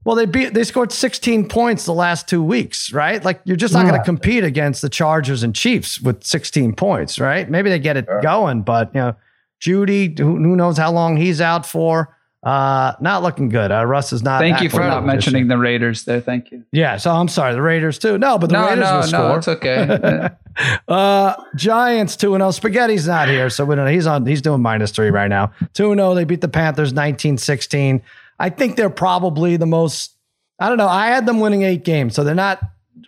[0.08, 0.54] Well, they beat.
[0.54, 3.22] They scored 16 points the last two weeks, right?
[3.22, 7.20] Like you're just not going to compete against the Chargers and Chiefs with 16 points,
[7.20, 7.50] right?
[7.50, 9.16] Maybe they get it going, but you know,
[9.60, 12.16] Jeudy, who, who knows how long he's out for?
[12.42, 13.70] Uh, not looking good.
[13.70, 14.40] Uh, Russ is not.
[14.40, 16.22] Thank you for not mentioning the Raiders there.
[16.22, 16.64] Thank you.
[16.72, 18.18] Yeah, so I'm sorry, the Raiders too.
[18.18, 19.38] No, but the no, Raiders no, will no, score.
[19.40, 20.30] it's okay.
[20.88, 22.50] Uh, Giants two and zero.
[22.50, 23.88] Spaghetti's not here, so we don't.
[23.94, 24.26] He's on.
[24.26, 25.52] He's doing minus three right now.
[25.74, 26.16] Two and zero.
[26.16, 28.02] They beat the Panthers 19-16.
[28.40, 30.16] I think they're probably the most.
[30.60, 30.88] I don't know.
[30.88, 32.60] I had them winning eight games, so they're not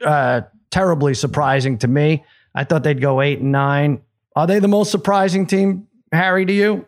[0.05, 2.23] uh, terribly surprising to me.
[2.53, 4.01] I thought they'd go eight and nine.
[4.35, 6.45] Are they the most surprising team, Harry?
[6.45, 6.87] To you?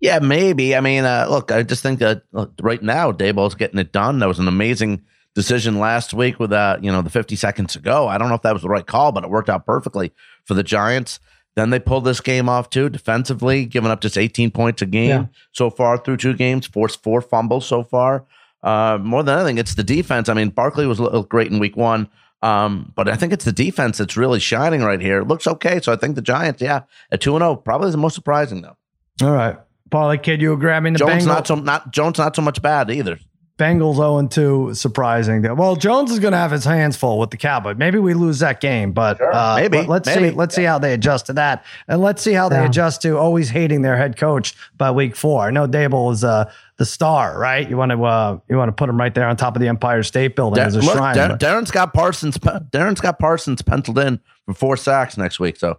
[0.00, 0.74] Yeah, maybe.
[0.74, 4.18] I mean, uh, look, I just think that look, right now Daboll's getting it done.
[4.18, 5.04] That was an amazing
[5.34, 8.08] decision last week with uh, you know, the 50 seconds to go.
[8.08, 10.12] I don't know if that was the right call, but it worked out perfectly
[10.44, 11.20] for the Giants.
[11.54, 15.08] Then they pulled this game off too, defensively, giving up just 18 points a game
[15.10, 15.26] Yeah.
[15.52, 18.24] so far through two games, forced four fumbles so far.
[18.62, 20.28] Uh, more than anything, it's the defense.
[20.28, 22.08] I mean, Barkley was great in week one.
[22.42, 25.20] Um, but I think it's the defense that's really shining right here.
[25.20, 25.80] It looks okay.
[25.80, 26.80] So I think the Giants, yeah,
[27.12, 28.76] at 2 0, probably is the most surprising though.
[29.22, 29.56] All right,
[29.90, 31.26] Parlay Kid, you were grabbing the Jones Bengals.
[31.26, 33.18] not so not Jones not so much bad either.
[33.62, 35.42] Bengals 0 2, surprising.
[35.56, 37.76] Well, Jones is going to have his hands full with the Cowboys.
[37.76, 39.82] Maybe we lose that game, but uh, Maybe.
[39.82, 40.30] Let, us see.
[40.30, 43.50] Let's see how they adjust to that, and let's see how they adjust to always
[43.50, 45.42] hating their head coach by week four.
[45.42, 47.68] I know Daboll is uh, the star, right?
[47.68, 49.68] You want to uh, you want to put him right there on top of the
[49.68, 51.14] Empire State Building Dar- as a look, shrine.
[51.14, 52.38] Dar- but- Darren's got Parsons.
[52.38, 55.56] Darren's got Parsons penciled in for four sacks next week.
[55.56, 55.78] So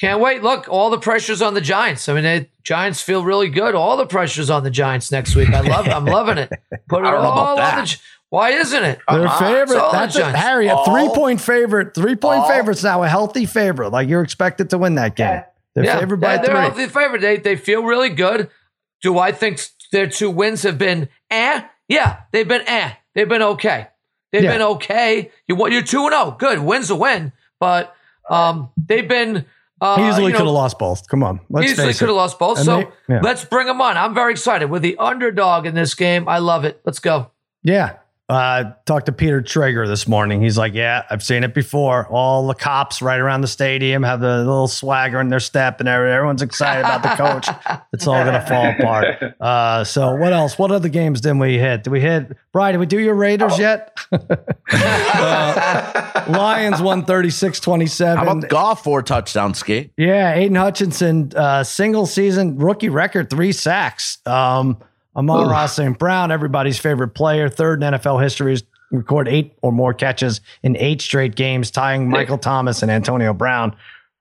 [0.00, 0.42] Can't wait.
[0.42, 2.08] Look, all the pressure's on the Giants.
[2.08, 3.74] I mean, the Giants feel really good.
[3.74, 5.48] All the pressure's on the Giants next week.
[5.50, 5.88] I love.
[5.88, 6.50] I'm loving it.
[6.88, 7.80] Put it I don't know about all on that.
[7.80, 7.86] the.
[7.86, 7.96] Gi-
[8.30, 9.00] Why isn't it?
[9.08, 9.38] Their Uh-uh.
[9.38, 9.62] favorite.
[9.62, 10.84] It's the That's a, Harry, a Oh.
[10.84, 11.94] three point favorite.
[11.94, 12.48] Three point Oh.
[12.48, 13.88] favorite's now a healthy favorite.
[13.90, 15.42] Like you're expected to win that game.
[15.74, 16.60] They're yeah, favored by they're, they're three.
[16.60, 17.20] healthy favorite.
[17.20, 18.50] They they feel really good.
[19.02, 19.60] Do I think
[19.92, 21.62] their two wins have been eh?
[21.88, 22.92] Yeah, they've been eh.
[23.14, 23.88] They've been okay.
[24.32, 24.52] They've Yeah.
[24.52, 25.30] been okay.
[25.48, 25.72] You what?
[25.72, 26.36] You're two and zero.
[26.38, 26.60] Good.
[26.60, 27.94] Wins a win, but
[28.30, 29.46] um, they've been
[29.80, 31.08] uh, Easily you know, could have lost both.
[31.08, 32.58] Come on, let's easily could have lost both.
[32.58, 33.20] And So they- yeah.
[33.22, 33.96] let's bring them on.
[33.96, 34.70] I'm very excited.
[34.70, 36.28] We're the underdog in this game.
[36.28, 36.80] I love it.
[36.84, 37.30] Let's go.
[37.62, 37.96] Yeah.
[38.28, 40.42] Uh, talked to Peter Schrager this morning.
[40.42, 42.06] He's like, Yeah, I've seen it before.
[42.08, 45.88] All the cops right around the stadium have the little swagger in their step, and
[45.88, 47.48] everyone's excited about the coach.
[47.92, 49.34] It's all going to fall apart.
[49.40, 50.58] Uh, so, what else?
[50.58, 51.84] What other games did we hit?
[51.84, 53.96] Did we hit, Brian, did we do your Raiders yet?
[54.70, 58.22] Uh, Lions won 36 how 27.
[58.22, 59.90] about Goff four touchdown ski?
[59.96, 64.18] Yeah, Aidan Hutchinson, uh, single season rookie record, three sacks.
[64.26, 64.78] Um,
[65.18, 65.98] Amon-Ra St.
[65.98, 70.76] Brown, everybody's favorite player, third in NFL history, to record eight or more catches in
[70.76, 73.74] eight straight games, tying Michael Thomas and Antonio Brown.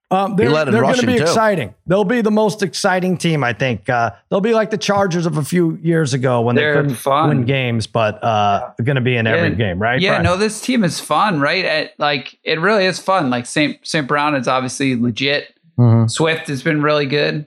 [0.09, 1.21] Um, they're they're going to be too.
[1.23, 1.75] exciting.
[1.85, 3.89] They'll be the most exciting team, I think.
[3.89, 6.95] Uh, they'll be like the Chargers of a few years ago when They're they couldn't
[6.95, 7.27] fun.
[7.29, 9.55] win games, but uh, going to be in every Yeah.
[9.55, 9.99] game, right?
[9.99, 10.23] Yeah, Brian?
[10.23, 11.65] no, this team is fun, right?
[11.65, 13.29] It, like it really is fun.
[13.29, 15.53] Like Saint Saint Brown is obviously legit.
[15.77, 16.09] Mhm.
[16.09, 17.45] Swift has been really good.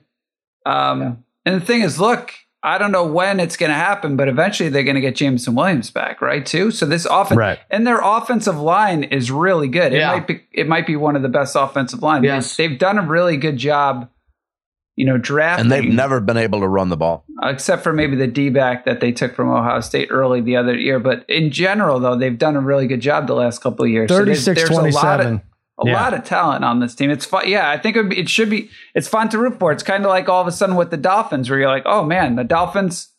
[0.65, 2.31] Um, And the thing is, look,
[2.63, 5.55] I don't know when it's going to happen, but eventually they're going to get Jameson
[5.55, 6.45] Williams back, right?
[6.45, 6.69] Too.
[6.69, 7.59] So this offense Right.
[7.71, 9.93] and their offensive line is really good.
[9.93, 10.11] It Yeah.
[10.11, 12.23] might be it might be one of the best offensive lines.
[12.23, 12.55] Yes.
[12.55, 14.09] They've done a really good job
[14.97, 15.63] you know, drafting.
[15.63, 17.23] And they've never been able to run the ball.
[17.43, 20.75] except for maybe the D back that they took from Ohio State early the other
[20.75, 20.99] year.
[20.99, 24.09] But in general, though, they've done a really good job the last couple of years.
[24.09, 25.41] So there's- 36 there's a lot of 27.
[25.79, 25.93] A Yeah.
[26.01, 27.09] lot of talent on this team.
[27.09, 27.47] It's fun.
[27.47, 28.69] Yeah, I think it, be, it should be.
[28.95, 29.71] It's fun to root for.
[29.71, 32.03] It's kind of like all of a sudden with the Dolphins, where you're like, oh
[32.03, 33.09] man, the Dolphins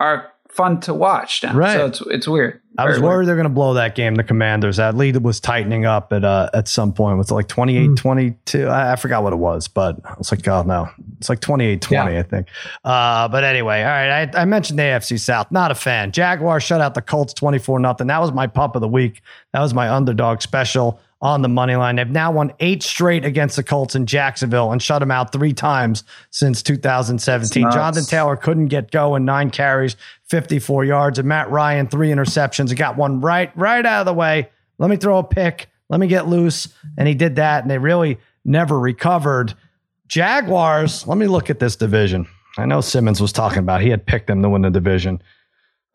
[0.00, 1.54] are fun to watch now.
[1.54, 1.72] Right.
[1.74, 2.60] So it's it's weird.
[2.78, 3.10] I was Very weird.
[3.16, 4.14] worried they're going to blow that game.
[4.14, 4.78] The Commanders.
[4.78, 7.20] That lead was tightening up at uh, at some point.
[7.20, 8.66] It like 28 22.
[8.66, 10.88] I, I forgot what it was, but I was like, oh no,
[11.18, 12.48] it's like 28 20, I think.
[12.84, 14.34] Uh, but anyway, all right.
[14.34, 15.50] I, I mentioned the AFC South.
[15.50, 16.12] Not a fan.
[16.12, 18.06] Jaguars shut out the Colts 24 nothing.
[18.06, 19.20] That was my pup of the week.
[19.52, 21.96] That was my underdog special on the money line.
[21.96, 25.52] They've now won eight straight against the Colts in Jacksonville and shut them out three
[25.52, 27.62] times since 2017.
[27.62, 27.74] That's.
[27.74, 32.70] Jonathan Taylor couldn't get going, nine carries, 54 yards, and Matt Ryan, three interceptions.
[32.70, 34.50] He got one right, right out of the way.
[34.78, 35.68] Let me throw a pick.
[35.88, 36.68] Let me get loose.
[36.98, 39.54] And he did that, and they really never recovered.
[40.08, 42.26] Jaguars, let me look at this division.
[42.58, 45.22] I know Simmons was talking about he had picked them to win the division.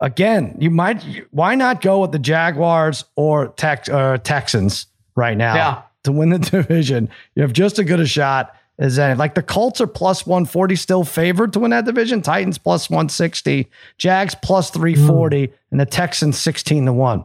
[0.00, 4.86] Again, you might why not go with the Jaguars or Tex, uh, Texans
[5.18, 5.82] right now Yeah.
[6.04, 7.10] to win the division?
[7.34, 9.14] You have just as good a shot as any.
[9.14, 12.22] Like the Colts are plus 140 still favored to win that division.
[12.22, 17.24] Titans plus 160, Jags plus 340, and the Texans 16 to 1.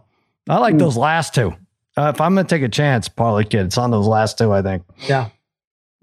[0.49, 1.53] I like those last two.
[1.95, 4.51] Uh, if I'm going to take a chance, Parlay Kid, it's on those last two,
[4.51, 4.83] I think.
[5.07, 5.29] Yeah.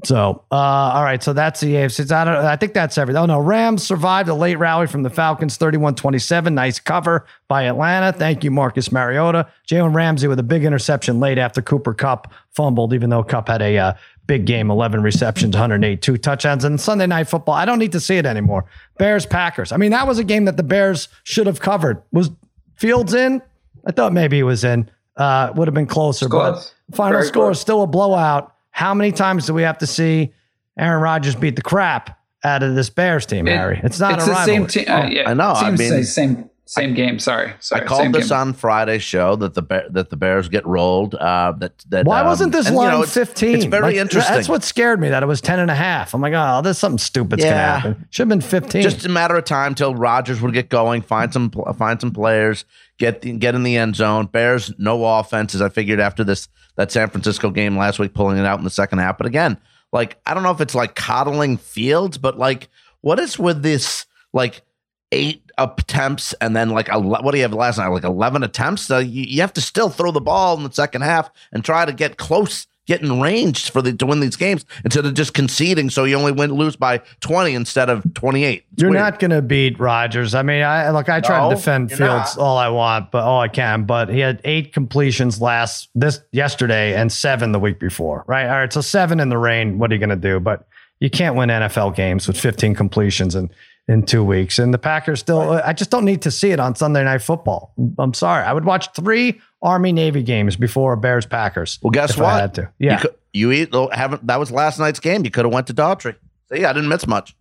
[0.04, 1.22] So, uh, all right.
[1.22, 2.10] So that's the AFC.
[2.10, 3.22] I, don't, I think that's everything.
[3.22, 3.38] Oh, no.
[3.38, 6.54] Rams survived a late rally from the Falcons 31 27.
[6.54, 8.12] Nice cover by Atlanta.
[8.12, 9.46] Thank you, Marcus Mariota.
[9.68, 13.60] Jalen Ramsey with a big interception late after Cooper Kupp fumbled, even though Kupp had
[13.62, 13.92] a uh,
[14.26, 16.64] big game 11 receptions, 108, two touchdowns.
[16.64, 18.64] And Sunday night football, I don't need to see it anymore.
[18.98, 19.72] Bears Packers.
[19.72, 22.02] I mean, that was a game that the Bears should have covered.
[22.12, 22.30] Was
[22.76, 23.42] Fields in?
[23.86, 24.90] I thought maybe he was in.
[25.16, 26.72] Uh, would have been closer, Close.
[26.88, 27.56] but final Very score close.
[27.56, 28.54] is still a blowout.
[28.70, 30.32] How many times do we have to see
[30.78, 33.80] Aaron Rodgers beat the crap out of this Bears team, It- Harry?
[33.82, 34.56] It's not It's a the rivalry.
[34.56, 34.84] same team.
[34.94, 37.18] Uh, yeah, I know, I Seems mean- the same same game.
[37.18, 37.52] Sorry.
[37.58, 37.82] Sorry.
[37.82, 38.38] I called same this game.
[38.38, 41.16] on Friday's show that the Bear, that the Bears get rolled.
[41.16, 43.54] Uh, that that Why um, wasn't this and, you line know, it's- 15?
[43.56, 44.34] It's very Like, interesting.
[44.36, 46.14] That's what scared me that it was 10 and a half.
[46.14, 47.76] I'm like, oh, there's something stupid's going to Yeah.
[47.78, 48.06] happen.
[48.10, 48.82] Should have been 15.
[48.82, 52.64] just a matter of time till Rodgers would get going, find some find some players,
[52.98, 54.26] get the, get in the end zone.
[54.26, 55.60] Bears no offenses.
[55.60, 58.70] I figured after this that San Francisco game last week, pulling it out in the
[58.70, 59.18] second half.
[59.18, 59.58] But again,
[59.92, 62.68] like I don't know if it's like coddling Fields, but like
[63.00, 64.62] what is with this like
[65.12, 67.88] eight attempts and then like what do you have last night?
[67.88, 68.82] Like eleven attempts.
[68.82, 71.84] So you, you have to still throw the ball in the second half and try
[71.84, 72.66] to get close.
[72.86, 76.16] Get in range for the to win these games instead of just conceding, so you
[76.16, 78.64] only win lose by twenty instead of twenty eight.
[78.74, 80.34] You're not going to beat Rodgers.
[80.34, 82.38] I mean, I look, I try No, to defend Fields not.
[82.38, 83.84] all I want, but all I can.
[83.84, 88.24] But he had eight completions last this yesterday and seven the week before.
[88.26, 88.46] Right.
[88.48, 88.72] All right.
[88.72, 89.78] So seven in the rain.
[89.78, 90.40] What are you going to do?
[90.40, 90.66] But
[90.98, 93.50] you can't win NFL games with 15 completions in
[93.90, 94.60] in two weeks.
[94.60, 95.40] And the Packers still.
[95.40, 97.74] I just don't need to see it on Sunday Night Football.
[97.98, 98.44] I'm sorry.
[98.44, 101.80] I would watch three Army Navy games before Bears Packers.
[101.82, 102.26] Well, guess what?
[102.26, 102.72] I had to.
[102.78, 102.92] Yeah.
[102.92, 104.26] You, could, you eat, haven't.
[104.28, 105.24] That was last night's game.
[105.24, 106.14] You could have went to Daughtry.
[106.52, 107.34] See, I didn't miss much.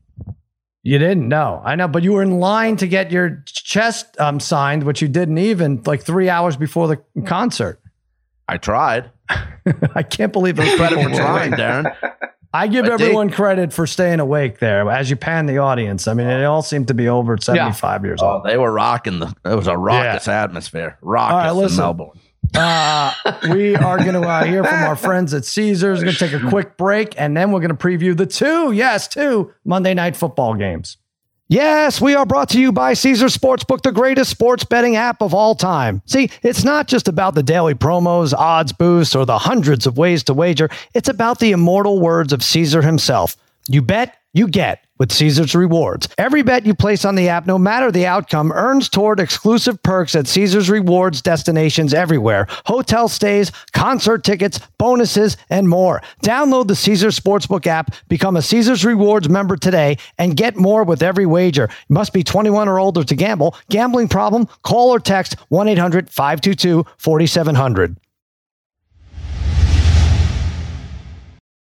[0.81, 1.61] You didn't know.
[1.63, 5.07] I know, but you were in line to get your chest um, signed, which you
[5.07, 7.79] didn't even like three hours before the concert.
[8.47, 9.11] I tried.
[9.29, 11.51] I can't believe those Credit people were trying.
[11.51, 11.95] Darren.
[12.53, 16.07] I give I everyone credit for staying awake there as you pan the audience.
[16.07, 18.43] I mean, they all seem to be over 75 years Oh, old.
[18.45, 19.33] they were rocking the.
[19.45, 20.97] It was a raucous atmosphere.
[21.01, 21.77] Raucous All right, in listen.
[21.77, 22.19] Melbourne.
[22.55, 23.13] Uh,
[23.51, 25.99] we are going to uh, hear from our friends at Caesars.
[25.99, 28.71] We're going to take a quick break, and then we're going to preview the two,
[28.71, 30.97] yes, two Monday night football games.
[31.51, 35.33] Yes, we are brought to you by Caesars Sportsbook, the greatest sports betting app of
[35.33, 36.03] all time.
[36.05, 40.23] See, it's not just about the daily promos, odds boosts, or the hundreds of ways
[40.25, 40.69] to wager.
[40.93, 43.35] It's about the immortal words of Caesar himself.
[43.67, 46.07] You bet, you get with Caesar's Rewards.
[46.17, 50.13] Every bet you place on the app, no matter the outcome, earns toward exclusive perks
[50.13, 56.01] at Caesar's Rewards destinations everywhere hotel stays, concert tickets, bonuses, and more.
[56.23, 61.01] Download the Caesars Sportsbook app, become a Caesar's Rewards member today, and get more with
[61.01, 61.69] every wager.
[61.87, 63.55] You must be 21 or older to gamble.
[63.69, 64.47] Gambling problem?
[64.63, 67.95] Call or text 1 800 522 4700.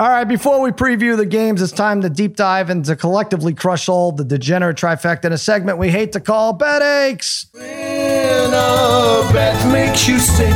[0.00, 3.86] All right, before we preview the games, it's time to deep dive into collectively crush
[3.86, 7.48] all the degenerate trifecta in a segment we hate to call Bet Aches.
[7.52, 10.54] When a bet makes you sick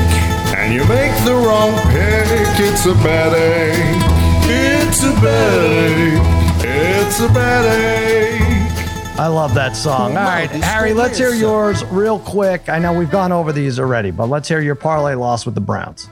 [0.57, 4.03] and you make the wrong pick, it's a bad ache.
[4.49, 6.65] It's a bad ache.
[6.65, 9.21] It's a bad ache.
[9.21, 10.17] I love that song.
[10.17, 12.71] All right, Harry, let's hear yours real quick.
[12.71, 15.61] I know we've gone over these already, but let's hear your parlay loss with the
[15.61, 16.09] Browns.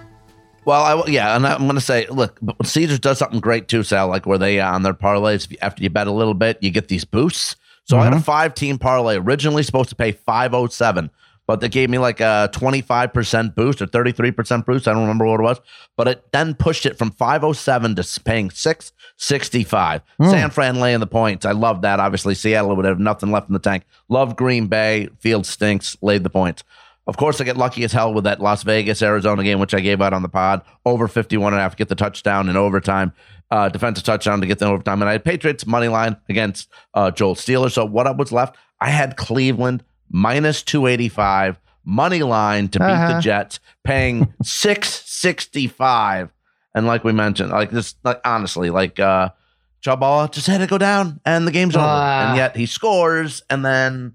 [0.65, 4.09] Well, I, yeah, and I'm going to say, look, Caesars does something great too, Sal.
[4.09, 6.59] Like where they uh, on their parlays, if you- after you bet a little bit,
[6.61, 7.57] you get these boosts.
[7.85, 11.11] So I had a five team parlay originally supposed to pay 507,
[11.49, 14.87] but they gave me like a 25% boost or 33% boost.
[14.87, 15.61] I don't remember what it was,
[15.97, 20.03] but it then pushed it from 507 to paying 665.
[20.31, 21.45] San Fran laying the points.
[21.45, 21.99] I love that.
[22.01, 23.85] Obviously, Seattle would have nothing left in the tank.
[24.09, 25.09] Love Green Bay.
[25.19, 25.97] Field stinks.
[26.03, 26.63] Laid the points.
[27.07, 29.81] Of course, I get lucky as hell with that Las Vegas Arizona game, which I
[29.81, 30.63] gave out on the pod.
[30.87, 33.13] Over 51 and a half, to get the touchdown in overtime,
[33.51, 35.03] uh, defensive touchdown to get the overtime.
[35.03, 37.71] And I had Patriots money line against uh, Joel Steeler.
[37.73, 38.57] So what was left?
[38.81, 43.15] I had Cleveland minus 285, money line to beat Uh-huh.
[43.15, 46.31] the Jets, paying 665.
[46.75, 49.31] And like we mentioned, like this, like honestly, like uh
[49.85, 51.85] Chabala just had to go down and the game's over.
[51.87, 52.29] Ah.
[52.29, 54.15] And yet he scores and then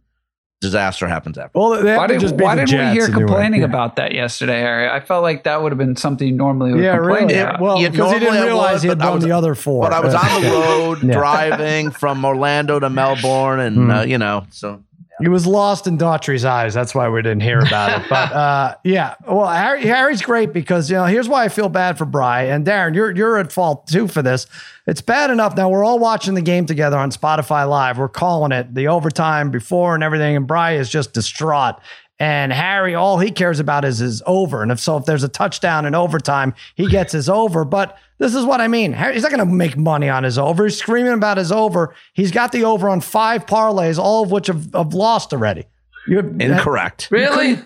[0.62, 1.58] disaster happens after.
[1.60, 3.68] Well, they have Why, did, just beat why the didn't Jets we hear complaining Yeah.
[3.68, 4.88] about that yesterday, Harry?
[4.90, 7.40] I felt like that would have been something you normally would Yeah, complain really.
[7.40, 7.62] about.
[7.62, 9.84] Well, Yeah, because he didn't realize would, he had but I was- the other four.
[9.84, 11.14] But I was on the road Yeah.
[11.14, 13.92] driving from Orlando to Melbourne, and Hmm.
[13.92, 14.82] uh, you know, so
[15.20, 16.76] He was lost in Daughtry's eyes.
[16.76, 18.08] That's why we didn't hear about it.
[18.08, 21.98] But uh, yeah, well, Harry, Harry's great because you know here's why I feel bad
[21.98, 22.94] for Bry and Darren.
[22.94, 24.46] You're you're at fault too for this.
[24.86, 25.70] It's bad enough now.
[25.70, 27.98] We're all watching the game together on Spotify Live.
[27.98, 31.80] We're calling it the overtime before and everything, and Bry is just distraught.
[32.20, 34.64] And Harry, all he cares about is his over.
[34.64, 37.64] And if so, if there's a touchdown in overtime, he gets his over.
[37.64, 38.94] But this is what I mean.
[38.94, 40.64] He's not going to make money on his over.
[40.66, 41.94] He's screaming about his over.
[42.14, 45.66] He's got the over on five parlays, all of which have, have lost already.
[46.08, 47.10] You have, incorrect.
[47.12, 47.60] Really?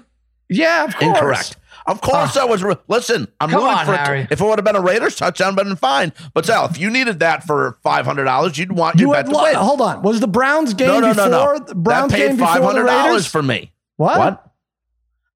[0.50, 1.04] Yeah, of course.
[1.16, 1.58] Incorrect.
[1.88, 2.62] Of course, I was.
[2.64, 3.98] Re- Listen, I'm Come rooting on, for it.
[4.00, 4.28] Harry.
[4.30, 6.14] If it would have been a Raiders touchdown, been fine.
[6.34, 9.26] But Sal, if you needed that for five hundred dollars, you'd want your You bet
[9.26, 9.56] had to lo- win.
[9.56, 10.02] hold on.
[10.04, 11.60] Was the Browns game no, no, before no, no.
[11.66, 13.04] the Browns that paid before five the hundred Raiders?
[13.06, 13.72] dollars for me.
[13.98, 14.20] what?
[14.20, 14.52] What?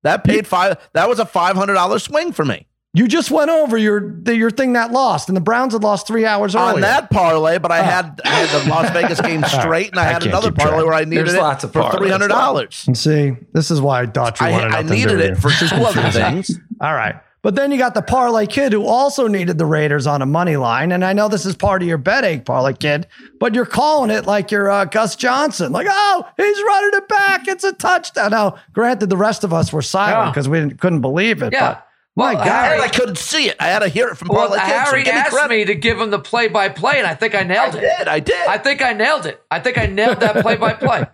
[0.03, 0.77] That paid five.
[0.93, 4.35] That was a five hundred dollar swing for me You just went over your the,
[4.35, 6.75] your thing that lost, and the Browns had lost three hours earlier.
[6.75, 7.57] on that parlay.
[7.59, 10.47] But I had I had the Las Vegas game straight, and I I had another
[10.49, 10.69] keep track.
[10.69, 12.85] parlay where I needed There's it lots of for three hundred dollars.
[12.87, 15.29] And see, this is why Daughtry I, wanted I nothing to needed do with it
[15.29, 15.35] you.
[15.35, 16.57] for two other things.
[16.79, 17.15] All right.
[17.41, 20.57] But then you got the parlay kid who also needed the Raiders on a money
[20.57, 20.91] line.
[20.91, 23.05] And I know this is part of your bet ache parlay kid,
[23.39, 25.71] but you're calling it like you're uh, Gus Johnson.
[25.71, 27.47] Like, oh, he's running it back.
[27.47, 28.31] It's a touchdown.
[28.31, 30.31] Now, granted, the rest of us were silent Yeah.
[30.31, 31.53] because we didn't, couldn't believe it.
[31.53, 31.73] Yeah.
[31.73, 31.84] But
[32.15, 32.73] my Well, God.
[32.73, 33.55] And I couldn't see it.
[33.59, 34.69] I had to hear it from Well, parlay kids.
[34.71, 35.49] so Harry give asked credit.
[35.49, 37.81] me to give him the play by play, and I think I I nailed it.
[37.81, 38.07] did.
[38.07, 38.47] I did.
[38.47, 39.41] I think I nailed it.
[39.51, 41.05] I think I nailed that play by play.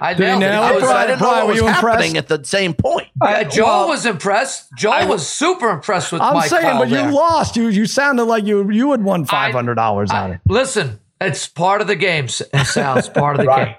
[0.00, 0.46] I Did he nailed it.
[0.46, 2.32] nail I it, was, I didn't know what was happening impressed?
[2.32, 3.08] at the same point.
[3.20, 4.68] uh, Joel well, was impressed.
[4.76, 7.56] Joel was super impressed with I'm my saying, call but you lost.
[7.56, 10.40] You you sounded like you you had won five hundred dollars on it.
[10.48, 12.24] Listen, it's part of the game.
[12.24, 13.74] It sounds part of the game.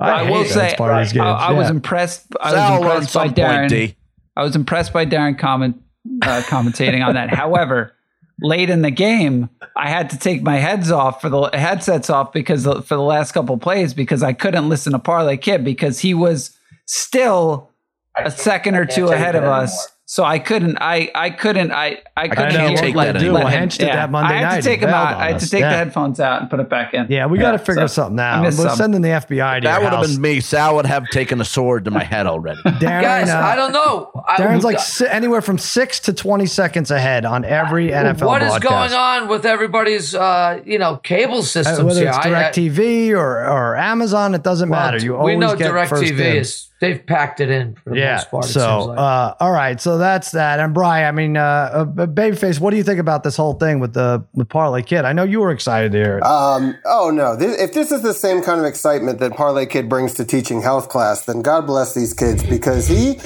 [0.00, 1.56] I, hate will say, it's part of these I, games.
[1.58, 2.26] Was impressed.
[2.40, 3.68] I was impressed by Darren.
[3.68, 3.96] D.
[4.36, 5.82] I was impressed by Darren comment,
[6.22, 7.30] uh, commentating on that.
[7.30, 7.94] However,
[8.40, 12.32] late in the game, I had to take my heads off for the headsets off
[12.32, 16.00] because the, for the last couple plays because I couldn't listen to Parlay Kid because
[16.00, 17.70] he was still
[18.16, 19.88] a second or two ahead of us.
[20.08, 20.78] So I couldn't.
[20.80, 21.72] I I couldn't.
[21.72, 23.32] I I couldn't know, what hear- we'll do.
[23.34, 24.56] Well, Hench did that Monday I had night.
[24.58, 25.16] to take He them out.
[25.16, 25.70] I had to take Yeah.
[25.70, 27.06] the headphones out and put it back in.
[27.08, 28.42] Yeah, we got to figure so something I out.
[28.44, 28.76] missed We're some.
[28.76, 30.38] sending the FBI to That your would have been me.
[30.38, 32.60] Sal would have taken a sword to my head already.
[32.64, 34.12] Darren, Guys, uh, I don't know.
[34.28, 38.28] I- Darren's like si- anywhere from six to twenty seconds ahead on every NFL.
[38.28, 38.62] what is broadcast.
[38.62, 42.08] going on with everybody's, uh, you know, cable Uh, systems Whether here?
[42.10, 44.98] it's I- I- DirecTV or, or Amazon, it doesn't well, matter.
[44.98, 46.36] You we always know get first DirecTV in.
[46.36, 48.12] is they've packed it in for the Yeah.
[48.16, 48.44] most part.
[48.44, 48.98] it So, seems like.
[48.98, 49.80] uh, all right.
[49.80, 50.60] So so that's that.
[50.60, 53.80] And Brian, I mean, uh, uh, babyface, what do you think about this whole thing
[53.80, 55.06] with the with Parlay Kid?
[55.06, 56.22] I know you were excited to hear it.
[56.22, 57.34] Um, oh no!
[57.34, 60.60] This, if this is the same kind of excitement that Parlay Kid brings to teaching
[60.60, 63.18] health class, then God bless these kids because he,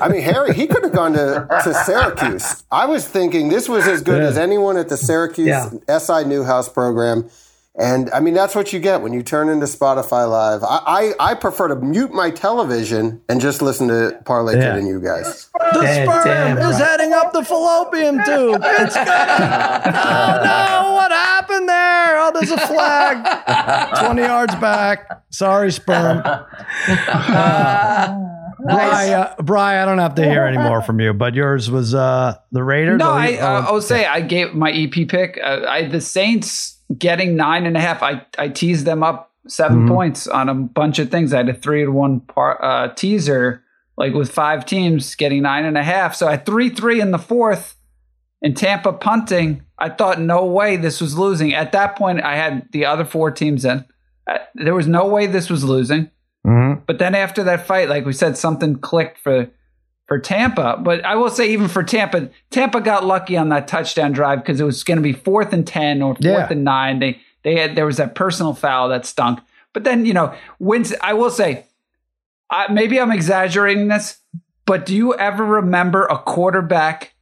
[0.00, 2.62] I mean, Harry, he could have gone to, to Syracuse.
[2.70, 4.28] I was thinking this was as good Yeah.
[4.28, 5.70] as anyone at the Syracuse Yeah.
[5.98, 7.30] SI Newhouse program.
[7.80, 10.62] And I mean, that's what you get when you turn into Spotify Live.
[10.62, 14.72] I, I, I prefer to mute my television and just listen to Parlay Yeah.
[14.74, 15.48] Kid and you guys.
[15.72, 16.74] the Damn, sperm damn, is right.
[16.84, 18.60] heading up the fallopian tube.
[18.62, 19.82] It's gonna.
[19.86, 20.92] oh no!
[20.94, 22.18] What happened there?
[22.20, 23.96] Oh, there's a flag.
[24.04, 25.22] Twenty yards back.
[25.30, 26.22] Sorry, sperm.
[28.62, 31.94] Bri, uh, Bri, I don't have to hear any more from you, but yours was
[31.94, 32.98] uh, the Raiders.
[32.98, 35.38] No, Oh, I, you- uh, oh, I will say I gave my EP pick.
[35.42, 38.02] Uh, I the Saints getting nine and a half.
[38.02, 39.88] I I teased them up 7 Mm-hmm.
[39.88, 41.32] points on a bunch of things.
[41.32, 43.62] I had a three to one par, uh, teaser
[43.96, 46.14] like with five teams getting nine and a half.
[46.14, 47.76] So I had three three in the fourth.
[48.42, 51.52] And Tampa punting, I thought no way this was losing.
[51.52, 53.84] At that point, I had the other four teams in.
[54.26, 56.10] Uh, There was no way this was losing.
[56.46, 56.80] mhm.
[56.86, 59.48] But then after that fight, like we said, something clicked for
[60.10, 60.76] for Tampa.
[60.82, 64.60] But I will say, even for Tampa, Tampa got lucky on that touchdown drive because
[64.60, 66.48] it was going to be fourth and ten or fourth Yeah.
[66.50, 66.98] and nine.
[66.98, 69.38] They they had there was that personal foul that stunk.
[69.72, 70.98] But then you know, Winston.
[71.00, 71.64] I will say,
[72.50, 74.18] I, maybe I'm exaggerating this,
[74.66, 77.14] but do you ever remember a quarterback?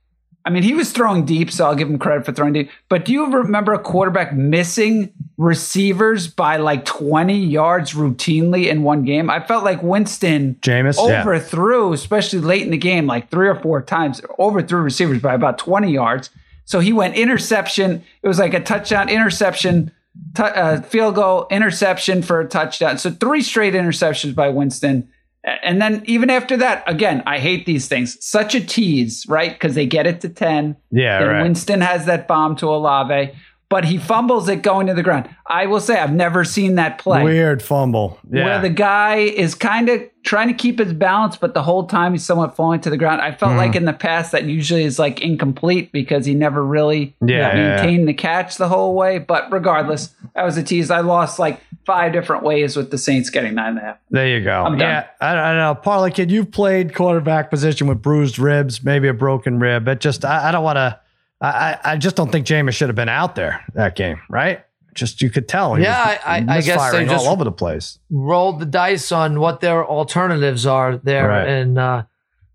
[0.45, 2.70] I mean, he was throwing deep, so I'll give him credit for throwing deep.
[2.89, 9.05] But do you remember a quarterback missing receivers by like 20 yards routinely in one
[9.05, 9.28] game?
[9.28, 11.20] I felt like Winston Jameis, yeah.
[11.20, 15.59] overthrew, especially late in the game, like three or four times, overthrew receivers by about
[15.59, 16.30] 20 yards.
[16.64, 18.05] So he went interception.
[18.22, 19.91] It was like a touchdown, interception,
[20.34, 22.99] t- uh, field goal, interception for a touchdown.
[22.99, 25.09] So three straight interceptions by Winston.
[25.45, 28.16] And then even after that, again, I hate these things.
[28.24, 29.53] Such a tease, right?
[29.53, 30.76] Because they get it to 10.
[30.91, 31.43] Yeah, Then right.
[31.43, 33.32] Winston has that bomb to Olave,
[33.71, 35.29] but he fumbles it going to the ground.
[35.47, 38.19] I will say I've never seen that play Weird fumble.
[38.31, 38.45] Yeah.
[38.45, 42.12] where the guy is kind of trying to keep his balance, but the whole time
[42.12, 43.21] he's somewhat falling to the ground.
[43.21, 43.39] I Mm-hmm.
[43.39, 47.37] felt like in the past that usually is like incomplete because he never really Yeah,
[47.37, 47.77] yeah, yeah.
[47.77, 49.19] maintained the catch the whole way.
[49.19, 50.91] But regardless, that was a tease.
[50.91, 53.97] I lost like five different ways with the Saints getting nine and a half.
[54.11, 54.62] There you go.
[54.64, 54.81] I'm done.
[54.81, 55.75] yeah, I, I don't know.
[55.75, 59.89] Parlay kid, you've played quarterback position with bruised ribs, maybe a broken rib.
[59.89, 60.99] It just, I, I don't want to.
[61.41, 64.64] I, I just don't think Jameis should have been out there that game, right?
[64.95, 65.78] Just you could tell.
[65.78, 67.99] Yeah, I- I- guess they just- all over the place.
[68.11, 71.49] rolled the dice on what their alternatives are there, Right.
[71.49, 72.03] and uh,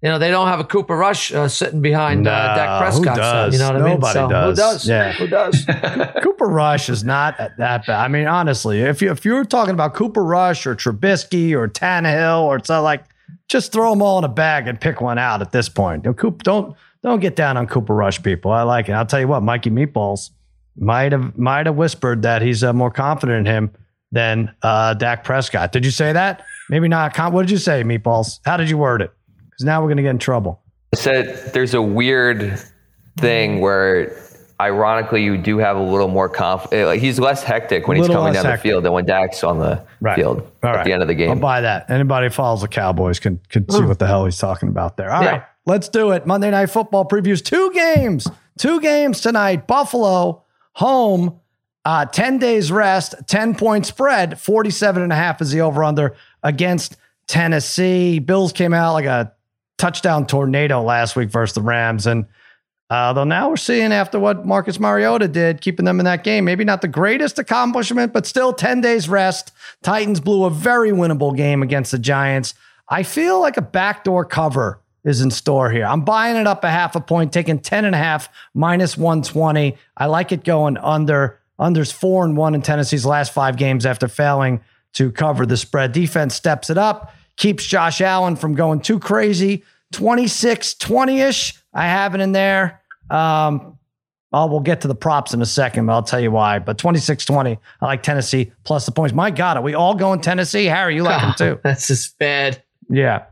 [0.02, 3.04] you know they don't have a Cooper Rush uh, sitting behind uh, Nah, Dak who
[3.04, 3.16] Prescott.
[3.16, 3.54] so, does?
[3.54, 3.94] you know what I mean?
[3.94, 4.58] Nobody So, does.
[4.58, 4.88] Who does?
[4.90, 5.14] Yeah.
[5.20, 5.66] Who does?
[6.22, 7.90] Cooper Rush is not that bad.
[7.90, 11.70] I mean, honestly, if you if you were talking about Cooper Rush or Trubisky or
[11.70, 13.06] Tannehill or something like,
[13.48, 16.04] just throw them all in a bag and pick one out at this point.
[16.04, 18.52] You know, Coop, don't don't get down on Cooper Rush, people.
[18.52, 18.94] I like it.
[18.94, 20.30] I'll tell you what, Mikey Meatballs
[20.78, 23.72] might have might have whispered that he's uh, more confident in him
[24.12, 25.72] than uh, Dak Prescott.
[25.72, 26.44] Did you say that?
[26.70, 27.18] Maybe not.
[27.32, 28.40] What did you say, Meatballs?
[28.46, 29.12] How did you word it?
[29.50, 30.62] Because now we're gonna get in trouble.
[30.94, 32.60] I said there's a weird
[33.18, 34.16] thing where
[34.62, 36.86] ironically you do have a little more confidence.
[36.86, 38.62] Like he's less hectic when he's coming down hectic.
[38.64, 40.16] the field than when Dak's on the Right.
[40.16, 40.86] field All at right.
[40.86, 41.30] the end of the game.
[41.32, 41.90] I'll buy that.
[41.90, 45.12] Anybody who follows the Cowboys can can see what the hell he's talking about there.
[45.12, 45.44] All right, Yeah.
[45.66, 46.26] Let's do it.
[46.26, 48.28] Monday Night Football previews two games.
[48.58, 49.68] Two games tonight.
[49.68, 50.44] Buffalo
[50.74, 51.40] home.
[51.86, 56.16] Uh, 10 days rest, 10 point spread, 47 and a half is the over under
[56.42, 56.96] against
[57.28, 58.20] Tennessee.
[58.20, 59.34] Bills came out like a
[59.78, 62.08] touchdown tornado last week versus the Rams.
[62.08, 62.26] And
[62.90, 66.46] uh, though now we're seeing after what Marcus Mariota did, keeping them in that game,
[66.46, 69.52] maybe not the greatest accomplishment, but still 10 days rest.
[69.82, 72.54] Titans blew a very winnable game against the Giants.
[72.88, 75.86] I feel like a backdoor cover is in store here.
[75.86, 79.78] I'm buying it up a half a point, taking 10 and a half minus 120.
[79.98, 81.40] I like it going under.
[81.60, 84.62] Under's four and one in Tennessee's last five games after failing
[84.94, 85.92] to cover the spread.
[85.92, 89.64] Defense steps it up, keeps Josh Allen from going too crazy.
[89.92, 91.54] 26 20 ish.
[91.74, 92.82] I have it in there.
[93.10, 93.78] Um,
[94.32, 96.60] oh, we'll get to the props in a second, but I'll tell you why.
[96.60, 99.14] But 26 20, I like Tennessee plus the points.
[99.14, 100.66] My God, are we all going Tennessee?
[100.66, 101.60] Harry, you like them too.
[101.64, 102.64] That's just bad.
[102.90, 103.26] Yeah.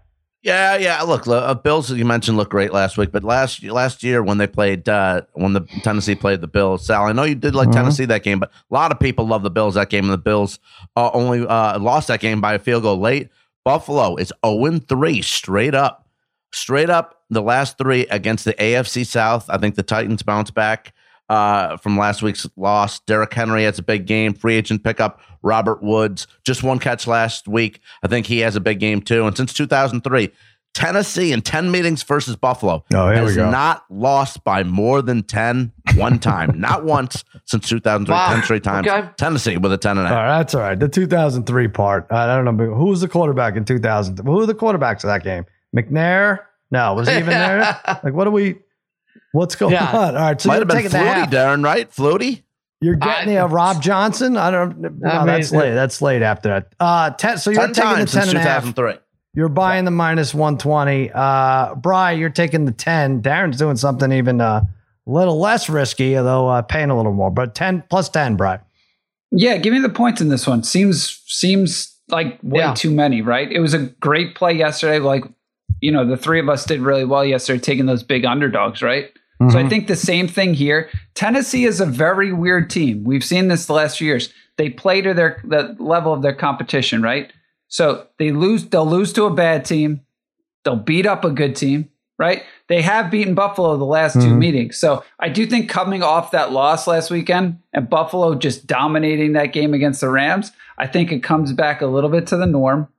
[0.44, 1.02] Yeah, yeah.
[1.04, 4.40] Look, the uh, Bills you mentioned looked great last week, but last last year when
[4.40, 7.70] they played uh, when the Tennessee played the Bills, Sal, I know you did like
[7.70, 7.74] Mhm.
[7.74, 10.18] Tennessee that game, but a lot of people love the Bills that game, and the
[10.18, 10.58] Bills
[10.96, 13.30] uh, only uh, lost that game by a field goal late.
[13.64, 16.08] Buffalo is zero three straight up,
[16.52, 17.22] straight up.
[17.30, 19.48] The last three against the AFC South.
[19.48, 20.92] I think the Titans bounce back
[21.32, 23.00] uh, from last week's loss.
[23.00, 24.34] Derrick Henry has a big game.
[24.34, 25.20] Free agent pickup.
[25.42, 27.80] Robert Woods just one catch last week.
[28.04, 29.26] I think he has a big game too.
[29.26, 30.30] And since 2003,
[30.74, 35.22] Tennessee in 10 meetings versus Buffalo Oh, here we has not lost by more than
[35.24, 36.54] 10 one time.
[36.60, 38.34] not once since 2003, Wow.
[38.36, 38.88] 10 straight times.
[38.88, 39.10] Okay.
[39.18, 40.24] Tennessee with a 10 and a All half.
[40.28, 40.80] right, that's all right.
[40.80, 42.08] The 2003 part.
[42.12, 42.54] I don't know.
[42.54, 44.20] but Who was the quarterback in 2000?
[44.20, 45.46] Who were the quarterbacks of that game?
[45.76, 46.40] McNair?
[46.72, 47.80] No, was he even there?
[48.04, 48.60] Like, what are we?
[49.34, 49.86] What's going Yeah.
[49.98, 50.16] on?
[50.16, 50.98] All right, so Might you're have been taking the
[51.38, 51.90] Darren, right?
[51.90, 52.44] Flutie?
[52.82, 54.36] You're getting I- the uh, Rob Johnson.
[54.38, 54.80] I don't.
[55.00, 55.74] No, I that's late.
[55.74, 56.74] That's late after that.
[56.80, 57.38] Uh, ten.
[57.38, 58.64] So you're 10 taking the times ten since and a half.
[58.64, 58.96] 2003.
[59.34, 61.12] You're buying the minus 120.
[61.14, 63.22] Uh, Bry, you're taking the 10.
[63.22, 64.62] Darren's doing something even uh,
[65.08, 67.32] a little less risky, although uh, paying a little more.
[67.32, 68.60] But 10 plus 10, Bry.
[69.32, 70.64] Yeah, give me the points in this one.
[70.64, 72.74] Seems seems like way Yeah.
[72.74, 73.50] too many, right?
[73.50, 75.00] It was a great play yesterday.
[75.00, 75.24] Like,
[75.80, 79.12] you know, the three of us did really well yesterday, taking those big underdogs, right?
[79.50, 79.70] So I mm-hmm.
[79.70, 80.90] think the same thing here.
[81.16, 83.04] Tennessee is a very weird team.
[83.04, 84.32] We've seen this the last few years.
[84.58, 87.34] They play to their the level of their competition, right?
[87.68, 90.02] So they lose, they'll lose to a bad team.
[90.64, 91.90] They'll beat up a good team,
[92.20, 92.44] right?
[92.68, 94.40] They have beaten Buffalo the last two mm-hmm.
[94.40, 94.78] meetings.
[94.78, 99.54] So I do think coming off that loss last weekend and Buffalo just dominating that
[99.54, 102.90] game against the Rams, I think it comes back a little bit to the norm.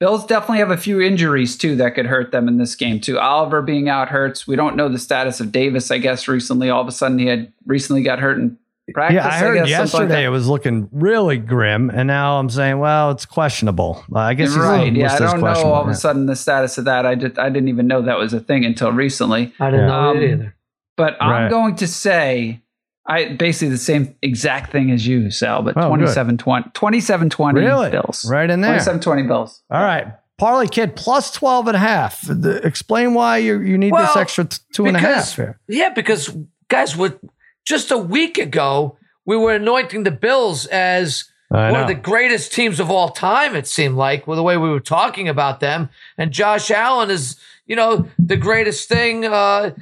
[0.00, 3.18] Bills definitely have a few injuries too that could hurt them in this game too.
[3.18, 4.46] Oliver being out hurts.
[4.46, 5.90] We don't know the status of Davis.
[5.90, 8.58] I guess recently, all of a sudden, he had recently got hurt in
[8.94, 9.16] practice.
[9.16, 12.48] Yeah, I heard guess, something like yesterday it was looking really grim, and now I'm
[12.48, 14.02] saying, well, it's questionable.
[14.10, 14.90] Uh, I guess he's right.
[14.90, 17.04] Yeah, I don't know all of a sudden the status of that.
[17.04, 19.52] I just I didn't even know that was a thing until recently.
[19.60, 20.56] I didn't know Um, it either.
[20.96, 22.62] But I'm going to say
[23.10, 25.96] I basically the same exact thing as you, Sal, but Oh, good.
[25.98, 27.90] 27 20 27 20 Really?
[27.90, 28.24] Bills.
[28.30, 28.70] Right in there.
[28.72, 29.62] 27 20 Bills.
[29.70, 30.06] All right.
[30.38, 32.22] Parlay Kid plus 12 and a half.
[32.22, 35.58] The- explain why you, you need this extra t- two and a half because- here.
[35.68, 36.34] Yeah, because
[36.68, 37.14] guys, with
[37.66, 38.96] just a week ago,
[39.26, 41.80] we were anointing the Bills as I one know.
[41.82, 43.54] of the greatest teams of all time.
[43.56, 47.36] It seemed like with the way we were talking about them, and Josh Allen is,
[47.66, 49.72] you know, the greatest thing uh,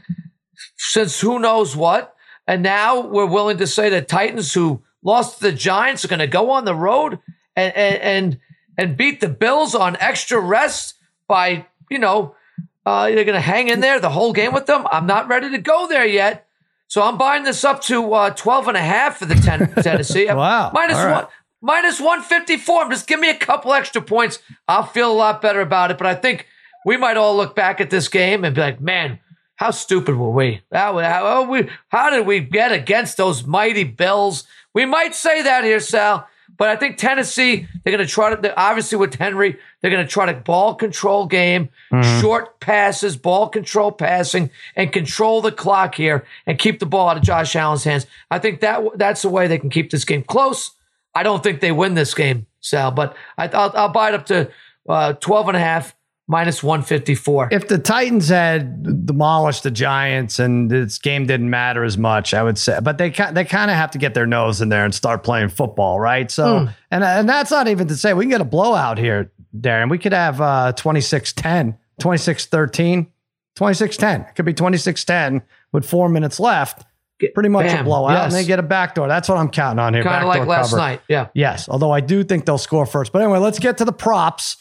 [0.76, 2.14] since who knows what.
[2.48, 6.18] And now we're willing to say that Titans, who lost to the Giants, are going
[6.18, 7.18] to go on the road
[7.54, 8.38] and and and,
[8.78, 10.94] and beat the Bills on extra rest
[11.28, 12.34] by, you know,
[12.86, 14.86] uh, they're going to hang in there the whole game with them.
[14.90, 16.46] I'm not ready to go there yet.
[16.86, 20.24] So I'm buying this up to uh, 12 and a half for the ten, Tennessee.
[20.26, 20.70] Wow.
[20.72, 21.12] Minus right.
[21.12, 21.26] one.
[21.60, 22.88] Minus 154.
[22.88, 24.38] Just give me a couple extra points.
[24.66, 25.98] I'll feel a lot better about it.
[25.98, 26.46] But I think
[26.86, 29.18] we might all look back at this game and be like, man,
[29.58, 30.62] how stupid were we?
[30.72, 34.44] How, how, we, how did we get against those mighty Bills?
[34.72, 36.28] We might say that here, Sal.
[36.56, 40.10] But I think Tennessee, they're going to try to, obviously with Henry, they're going to
[40.10, 41.70] try to ball control game,
[42.20, 47.16] short passes, ball control passing, and control the clock here and keep the ball out
[47.16, 48.06] of Josh Allen's hands.
[48.30, 50.70] I think that that's the way they can keep this game close.
[51.14, 54.26] I don't think they win this game, Sal, but I, I'll, I'll buy it up
[54.26, 54.50] to
[54.88, 55.94] uh, 12 and a half
[56.30, 57.48] minus 154.
[57.50, 62.42] If the Titans had demolished the Giants and this game didn't matter as much, I
[62.42, 64.94] would say, but they they kind of have to get their nose in there and
[64.94, 66.30] start playing football, right?
[66.30, 66.66] So, Hmm.
[66.90, 69.90] and and that's not even to say we can get a blowout here, Darren.
[69.90, 73.06] We could have uh 26-10, 26-13,
[73.58, 74.28] 26-10.
[74.28, 76.84] It could be 26-10 with 4 minutes left.
[77.34, 78.24] Pretty much a blowout Yes.
[78.26, 79.08] and they get a backdoor.
[79.08, 80.04] That's what I'm counting on here.
[80.04, 80.80] kind of like last cover.
[80.80, 81.00] night.
[81.08, 81.28] Yeah.
[81.34, 83.10] Yes, although I do think they'll score first.
[83.12, 84.56] But anyway, let's get to the props.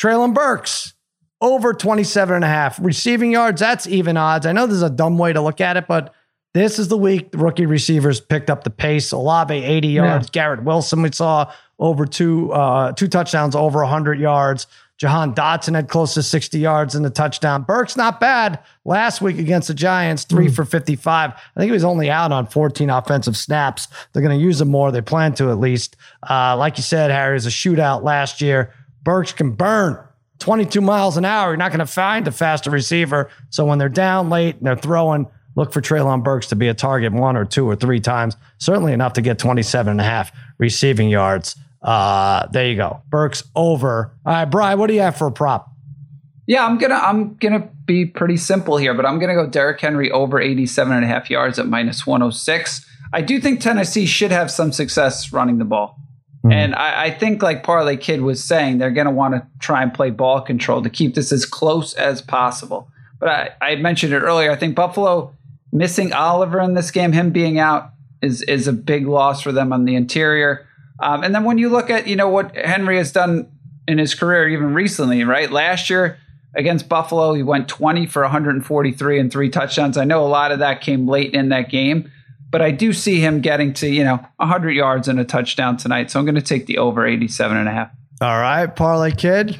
[0.00, 0.94] Treylon Burks
[1.40, 2.78] over 27 and a half.
[2.80, 4.46] Receiving yards, that's even odds.
[4.46, 6.14] I know this is a dumb way to look at it, but
[6.54, 9.12] this is the week the rookie receivers picked up the pace.
[9.12, 10.30] Olave 80 yards.
[10.30, 14.66] Garrett Wilson we saw over two uh, two touchdowns over 100 yards.
[15.00, 17.62] Jahan Dotson had close to 60 yards in the touchdown.
[17.62, 21.30] Burks not bad last week against the Giants, three for 55.
[21.30, 23.88] I think he was only out on 14 offensive snaps.
[24.12, 24.92] They're going to use him more.
[24.92, 25.96] They plan to at least.
[26.28, 28.74] Uh, like you said, Harry, it was a shootout last year.
[29.02, 29.98] Burks can burn
[30.38, 31.50] 22 miles an hour.
[31.50, 33.30] You're not going to find a faster receiver.
[33.50, 35.26] So when they're down late and they're throwing,
[35.56, 38.36] look for Treylon Burks to be a target one or two or three times.
[38.58, 41.56] Certainly enough to get 27 and a half receiving yards.
[41.82, 43.02] Uh, there you go.
[43.08, 44.12] Burks over.
[44.26, 45.70] All right, Brian, what do you have for a prop?
[46.46, 50.10] Yeah, I'm gonna I'm gonna be pretty simple here, but I'm gonna go Derrick Henry
[50.10, 52.84] over 87 and a half yards at minus 106.
[53.12, 55.96] I do think Tennessee should have some success running the ball.
[56.48, 59.82] And I, I think, like Parlay Kid was saying, they're going to want to try
[59.82, 62.88] and play ball control to keep this as close as possible.
[63.18, 64.50] But I, I mentioned it earlier.
[64.50, 65.34] I think Buffalo
[65.72, 67.90] missing Oliver in this game, him being out,
[68.22, 70.66] is is a big loss for them on the interior.
[71.00, 73.50] Um, and then when you look at you know what Henry has done
[73.86, 75.50] in his career, even recently, right?
[75.50, 76.18] Last year
[76.54, 79.96] against Buffalo, he went 20 for 143 and three touchdowns.
[79.96, 82.10] I know a lot of that came late in that game,
[82.50, 86.10] but I do see him getting to you know 100 yards and a touchdown tonight.
[86.10, 87.90] So I'm going to take the over 87 and a half.
[88.20, 89.58] All right, Parlay Kid.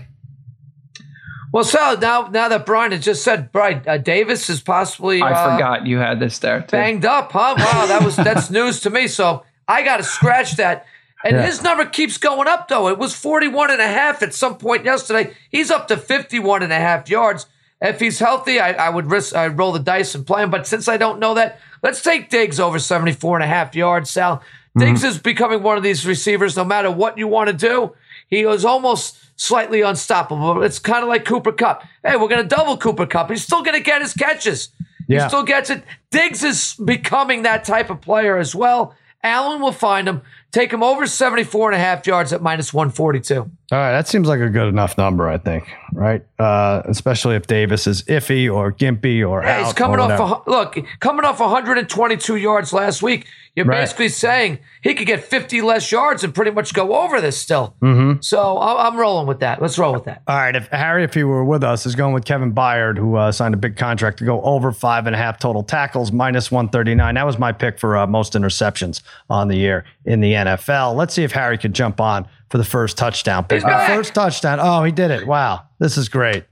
[1.52, 5.32] Well, so now now that Brian has just said, Brian uh, Davis is possibly I
[5.32, 6.68] uh, forgot you had this there too.
[6.76, 7.54] banged up, huh?
[7.58, 9.08] Wow, that was that's news to me.
[9.08, 10.86] So I got to scratch that.
[11.24, 11.46] And Yeah.
[11.46, 12.88] his number keeps going up, though.
[12.88, 15.34] It was 41 and a half at some point yesterday.
[15.50, 17.46] He's up to 51 and a half yards.
[17.82, 20.50] If he's healthy, I, I would risk, I'd roll the dice and play him.
[20.50, 24.10] But since I don't know that, let's take Diggs over 74 and a half yards,
[24.10, 24.42] Sal.
[24.78, 25.08] Diggs mm-hmm.
[25.08, 27.92] is becoming one of these receivers, no matter what you want to do.
[28.28, 30.62] He is almost slightly unstoppable.
[30.62, 31.82] It's kind of like Cooper Kupp.
[32.04, 33.30] Hey, we're going to double Cooper Kupp.
[33.30, 34.68] He's still going to get his catches.
[35.08, 35.24] Yeah.
[35.24, 35.82] He still gets it.
[36.10, 38.94] Diggs is becoming that type of player as well.
[39.22, 40.22] Allen will find him.
[40.52, 43.50] Take him over 74 and a half yards at minus 142.
[43.72, 45.68] All right, that seems like a good enough number, I think.
[45.92, 49.64] Right, uh, especially if Davis is iffy or gimpy or Yeah, out.
[49.66, 50.18] he's coming or off.
[50.18, 50.42] whatever.
[50.46, 53.26] A, look, coming off 122 yards last week.
[53.56, 53.80] You're Right.
[53.80, 57.74] basically saying he could get 50 less yards and pretty much go over this still.
[57.82, 58.20] Mm-hmm.
[58.20, 59.60] So I- I'm rolling with that.
[59.60, 60.22] Let's roll with that.
[60.28, 63.16] All right, if Harry, if he were with us, is going with Kevin Byard, who
[63.16, 66.50] uh, signed a big contract to go over five and a half total tackles, minus
[66.52, 67.16] one thirty nine.
[67.16, 70.94] That was my pick for uh, most interceptions on the year in the NFL.
[70.94, 73.56] Let's see if Harry could jump on for the first touchdown pick.
[73.56, 73.88] He's back.
[73.88, 74.58] First touchdown.
[74.60, 75.26] Oh, he did it!
[75.26, 76.44] Wow, this is great,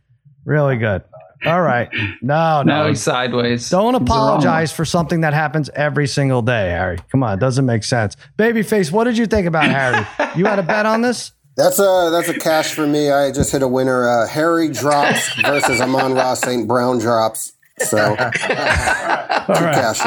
[0.45, 1.03] really good.
[1.45, 3.69] All right, no, now no, he's sideways.
[3.71, 6.99] Don't He's the wrong apologize for something that happens every single day, Harry.
[7.11, 8.17] Come on, it doesn't make sense.
[8.39, 10.05] Babyface, what did you think about Harry?
[10.37, 11.33] You had a bet on this?
[11.57, 13.11] That's a that's a cash for me.
[13.11, 14.09] I just hit a winner.
[14.09, 16.69] Uh, Harry drops versus Amon-Ra St.
[16.69, 17.53] Brown drops.
[17.79, 20.01] So cash.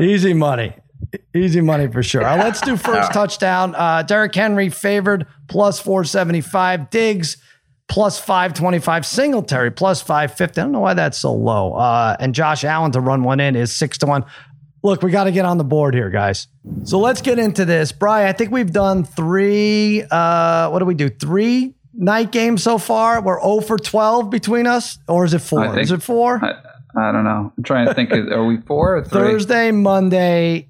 [0.00, 0.74] Easy money.
[1.34, 2.24] Easy money for sure.
[2.24, 3.74] Uh, let's do first touchdown.
[3.74, 6.90] Uh, Derrick Henry favored plus 475.
[6.90, 7.36] Diggs
[7.88, 9.04] plus 525.
[9.04, 10.60] Singletary plus 550.
[10.60, 11.74] I don't know why that's so low.
[11.74, 14.24] Uh, and Josh Allen to run one in is six to one.
[14.84, 16.48] Look, we got to get on the board here, guys.
[16.84, 17.92] So let's get into this.
[17.92, 20.02] Brian, I think we've done three.
[20.10, 21.08] Uh, what do we do?
[21.08, 23.22] Three night games so far.
[23.22, 25.66] We're 0 for 12 between us, or is it four?
[25.68, 26.44] Think- is it four?
[26.44, 26.54] I,
[27.08, 27.52] I don't know.
[27.56, 28.12] I'm trying to think.
[28.12, 29.20] Are we four or three?
[29.20, 30.68] Thursday, Monday,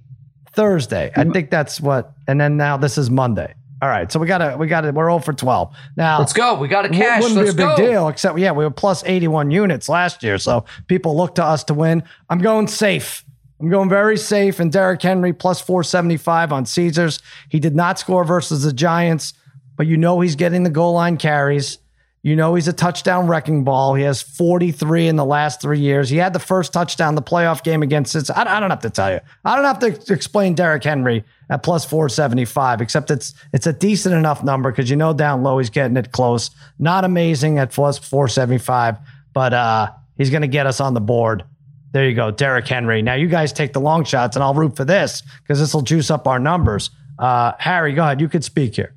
[0.55, 1.11] Thursday.
[1.17, 2.13] I think that's what.
[2.29, 3.55] And then now this is Monday.
[3.81, 5.75] All right, so we gotta we gotta we're 0 for 12.
[5.97, 6.55] Now Let's go.
[6.55, 7.21] We got a it cash.
[7.21, 7.85] wouldn't Let's be a big go.
[7.85, 10.39] deal, except yeah, we were plus 81 units last year.
[10.39, 12.05] So people look to us to win.
[12.31, 13.25] I'm going safe.
[13.61, 14.61] I'm going very safe.
[14.61, 17.21] And Derrick Henry plus 475 on Caesars.
[17.49, 19.35] He did not score versus the Giants,
[19.77, 21.79] but you know he's getting the goal line carries.
[22.25, 23.95] You know he's a touchdown wrecking ball.
[23.95, 26.09] He has 43 in the last three years.
[26.09, 28.31] He had the first touchdown the playoff game against it.
[28.31, 29.19] I, don't have to tell you.
[29.45, 34.15] I don't have to explain Derrick Henry at plus 475, except it's it's a decent
[34.15, 36.51] enough number because you know down low he's getting it close.
[36.79, 38.99] Not amazing at plus 475,
[39.33, 41.45] but uh, he's going to get us on the board.
[41.91, 43.03] There you go, Derrick Henry.
[43.03, 45.83] Now you guys take the long shots, and I'll root for this because this will
[45.83, 46.91] juice up our numbers.
[47.19, 48.21] Uh, Harry, go ahead.
[48.21, 48.95] You could speak here.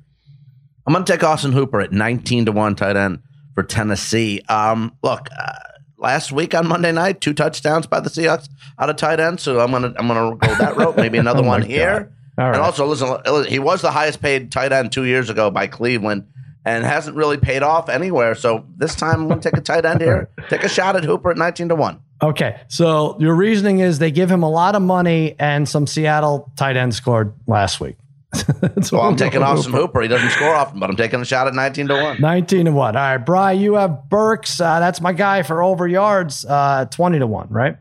[0.86, 3.20] I'm going to take Austin Hooper at 19 to 1 tight end
[3.54, 4.42] for Tennessee.
[4.48, 5.52] Um, look, uh,
[5.98, 9.40] last week on Monday night, two touchdowns by the Seahawks out of tight end.
[9.40, 10.96] So I'm going to I'm to go that route.
[10.96, 12.12] Maybe another Oh one here.
[12.38, 12.54] All right.
[12.54, 16.26] And also, listen, he was the highest paid tight end two years ago by Cleveland
[16.64, 18.34] and hasn't really paid off anywhere.
[18.34, 20.30] So this time I'm going to take a tight end here.
[20.50, 22.00] Take a shot at Hooper at 19 to 1.
[22.22, 26.50] Okay, so your reasoning is they give him a lot of money, and some Seattle
[26.56, 27.96] tight end scored last week.
[28.60, 29.78] That's So I'm taking going Austin for.
[29.78, 30.02] Hooper.
[30.02, 32.20] He doesn't score often, but I'm taking a shot at 19 to 1.
[32.20, 32.96] 19 to 1.
[32.96, 34.60] All right, Bry, you have Burks.
[34.60, 37.76] Uh, that's my guy for over yards, uh, 20 to 1, right?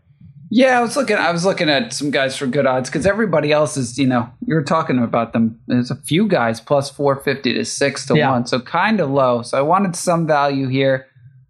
[0.51, 1.17] Yeah, I was looking.
[1.17, 3.97] I was looking at some guys for good odds because everybody else is.
[3.97, 5.59] You know, you were talking about them.
[5.67, 8.29] There's a few guys plus four fifty to six to Yeah.
[8.29, 9.41] one, so kind of low.
[9.41, 11.07] So I wanted some value here.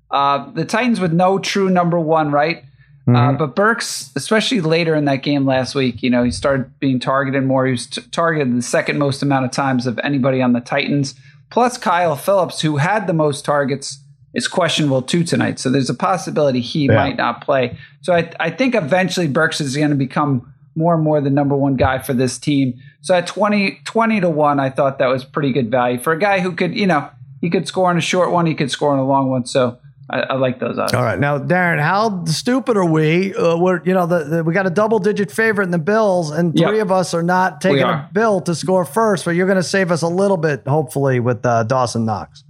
[0.10, 2.64] Uh, the Titans with no true number one, right?
[3.08, 7.00] Uh, but Burks, especially later in that game last week, you know, he started being
[7.00, 7.66] targeted more.
[7.66, 11.14] He was t- targeted the second most amount of times of anybody on the Titans.
[11.52, 14.00] Plus Kyle Phillips, who had the most targets,
[14.34, 15.60] is questionable too tonight.
[15.60, 16.96] So there's a possibility he Yeah.
[16.96, 17.78] might not play.
[18.02, 21.56] So I, I think eventually Burks is going to become more and more the number
[21.56, 22.74] one guy for this team.
[23.02, 26.20] So at 20, 20 to 1, I thought that was pretty good value for a
[26.20, 27.08] guy who could, you know,
[27.40, 29.46] he could score on a short one, he could score on a long one.
[29.46, 29.78] So
[30.10, 30.94] I, I like those odds.
[30.94, 33.34] All right, now Darren, how stupid are we?
[33.34, 36.30] Uh, we're you know the, the, we got a double digit favorite in the Bills,
[36.32, 36.70] and Yep.
[36.70, 39.26] three of us are not taking a bill to score first.
[39.26, 42.44] But you're going to save us a little bit, hopefully, with uh, Dawson Knox.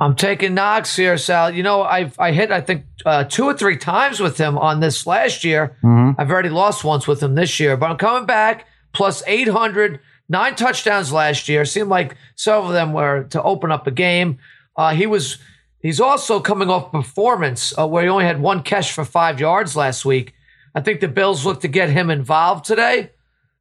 [0.00, 1.50] I'm taking Knox here, Sal.
[1.52, 4.80] You know, I've I hit I think uh, two or three times with him on
[4.80, 5.76] this last year.
[5.84, 10.54] I've already lost once with him this year, but I'm coming back plus 800, nine
[10.54, 11.64] touchdowns last year.
[11.66, 14.38] Seemed like some of them were to open up a game.
[14.76, 15.36] Uh, he was.
[15.80, 19.76] He's also coming off performance uh, where he only had one catch for five yards
[19.76, 20.34] last week.
[20.74, 23.10] I think the Bills look to get him involved today.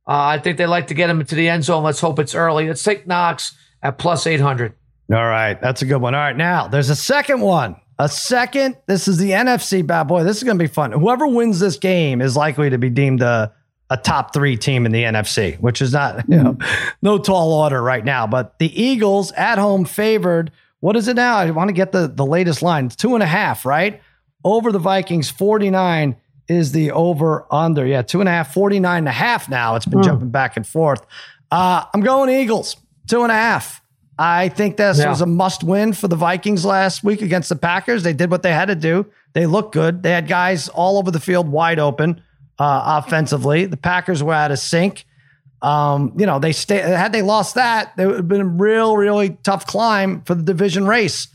[0.07, 1.84] Uh, I think they like to get him into the end zone.
[1.84, 2.68] Let's hope it's early.
[2.68, 4.74] Let's take Knox at plus 800.
[5.11, 6.15] All right, that's a good one.
[6.15, 7.76] All right, now there's a second one.
[7.99, 10.24] A second, this is the NFC bad boy.
[10.24, 10.91] This is going to be fun.
[10.91, 13.51] Whoever wins this game is likely to be deemed a,
[13.89, 16.57] a top three team in the NFC, which is not, you know,
[17.01, 18.28] no tall order right now.
[18.28, 20.51] But the Eagles at home favored.
[20.80, 21.38] What is it now?
[21.38, 22.86] I want to get the, the latest line.
[22.86, 24.01] It's two and a half, right?
[24.43, 26.15] Over the Vikings, 49
[26.47, 27.86] is the over under.
[27.86, 29.75] Yeah, two and a half, 49 and a half now.
[29.75, 31.05] It's been jumping back and forth.
[31.51, 33.82] Uh, I'm going Eagles, two and a half.
[34.19, 35.09] I think this Yeah.
[35.09, 38.03] was a must win for the Vikings last week against the Packers.
[38.03, 39.05] They did what they had to do.
[39.34, 40.03] They looked good.
[40.03, 42.21] They had guys all over the field wide open
[42.59, 43.65] uh, offensively.
[43.65, 45.05] The Packers were out of sync.
[45.62, 48.95] Um, you know, they stay, had they lost that, it would have been a real,
[48.95, 51.28] really tough climb for the division race.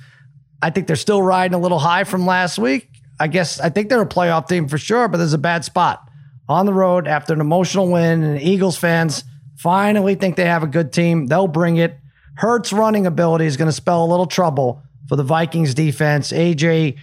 [0.63, 2.89] I think they're still riding a little high from last week.
[3.19, 6.09] I guess I think they're a playoff team for sure, but there's a bad spot
[6.49, 8.23] on the road after an emotional win.
[8.23, 9.25] And Eagles fans
[9.57, 11.27] finally think they have a good team.
[11.27, 11.99] They'll bring it.
[12.35, 16.33] Hurts running ability is going to spell a little trouble for the Vikings defense.
[16.33, 16.97] AJ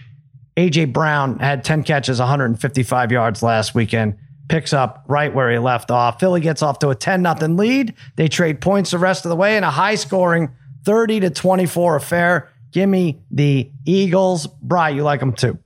[0.56, 4.18] AJ Brown had 10 catches, 155 yards last weekend.
[4.50, 6.18] Picks up right where he left off.
[6.18, 7.94] Philly gets off to a 10 0 lead.
[8.16, 10.50] They trade points the rest of the way in a high scoring
[10.84, 12.48] 30 to 24 affair.
[12.72, 14.48] Give me the Eagles.
[14.48, 15.56] Bry, you like them too.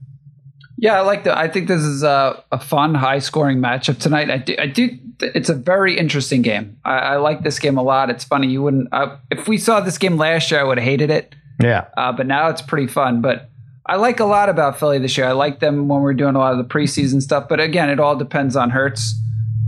[0.77, 1.35] Yeah, I like the.
[1.35, 4.29] I think this is a, a fun, high scoring matchup tonight.
[4.29, 4.55] I do.
[4.59, 4.99] I do.
[5.19, 6.77] It's a very interesting game.
[6.85, 8.11] I, I like this game a lot.
[8.11, 8.47] It's funny.
[8.47, 8.89] You wouldn't.
[8.91, 11.33] I, if we saw this game last year, I would have hated it.
[11.59, 11.85] Yeah.
[11.97, 13.21] Uh, but now it's pretty fun.
[13.21, 13.49] But
[13.87, 15.27] I like a lot about Philly this year.
[15.27, 17.47] I like them when we're doing a lot of the preseason stuff.
[17.47, 19.13] But again, it all depends on Hurts,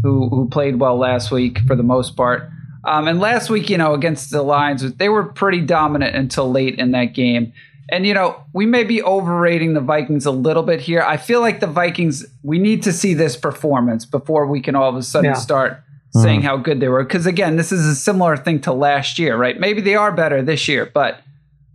[0.01, 2.49] who who played well last week for the most part.
[2.83, 6.75] Um, and last week, you know, against the Lions, they were pretty dominant until late
[6.79, 7.51] in that game.
[7.89, 11.01] And you know, we may be overrating the Vikings a little bit here.
[11.01, 12.25] I feel like the Vikings.
[12.43, 15.35] We need to see this performance before we can all of a sudden Yeah.
[15.35, 17.03] start saying how good they were.
[17.03, 19.59] Because again, this is a similar thing to last year, right?
[19.59, 21.19] Maybe they are better this year, but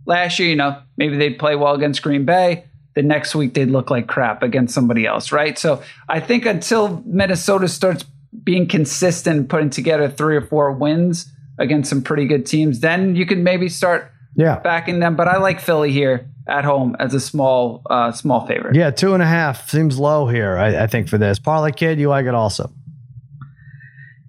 [0.05, 2.65] last year, you know, maybe they'd play well against Green Bay.
[2.95, 5.57] The next week they'd look like crap against somebody else, right?
[5.57, 8.05] So I think until Minnesota starts
[8.43, 13.25] being consistent, putting together three or four wins against some pretty good teams, then you
[13.25, 14.59] can maybe start Yeah.
[14.59, 15.15] backing them.
[15.15, 18.75] But I like Philly here at home as a small, uh, small favorite.
[18.75, 21.39] Yeah, two and a half seems low here, I, I think, for this.
[21.39, 22.71] Parlay Kid, you like it also.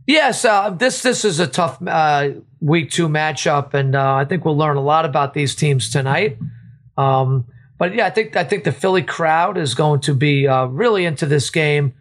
[0.07, 2.29] Yes, uh, this this is a tough uh,
[2.65, 6.39] week two matchup, and uh, I think we'll learn a lot about these teams tonight.
[6.97, 7.47] Um,
[7.79, 11.05] but yeah, I think I think the Philly crowd is going to be uh, really
[11.05, 11.93] into this game.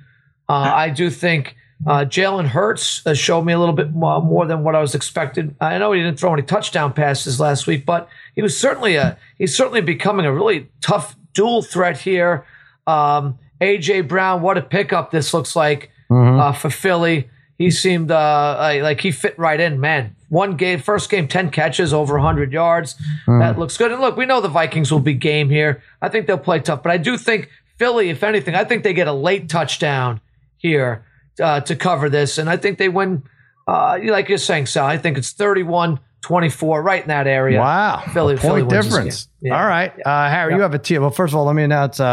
[0.47, 1.55] Uh, I do think
[1.86, 4.95] uh, Jalen Hurts uh, showed me a little bit more, more than what I was
[4.95, 5.55] expected.
[5.59, 9.18] I know he didn't throw any touchdown passes last week, but he was certainly a
[9.38, 12.45] he's certainly becoming a really tough dual threat here.
[12.88, 17.30] Um, AJ Brown, what a pickup this looks like uh, for Philly.
[17.57, 20.16] He seemed uh, like he fit right in, man.
[20.34, 22.95] One game, first game, 10 catches, over 100 yards.
[23.27, 23.91] That looks good.
[23.91, 25.84] And look, we know the Vikings will be game here.
[26.01, 28.95] I think they'll play tough, but I do think Philly, if anything, I think they
[28.95, 30.21] get a late touchdown
[30.57, 31.05] here
[31.39, 32.39] uh, to cover this.
[32.39, 33.21] And I think they win,
[33.67, 37.59] uh, like you're saying, Sal, I think it's 31 24, right in that area.
[37.59, 38.01] Wow.
[38.11, 39.27] Philly, Philly point this difference.
[39.39, 39.61] Yeah.
[39.61, 39.93] All right.
[40.03, 41.01] Uh, Harry, you have a team.
[41.01, 42.05] Well, first of all, let me announce uh,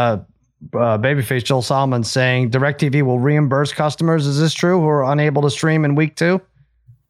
[0.73, 4.27] uh, Babyface Joel Solomon saying DirecTV will reimburse customers.
[4.27, 6.39] Is this true who are unable to stream in week two?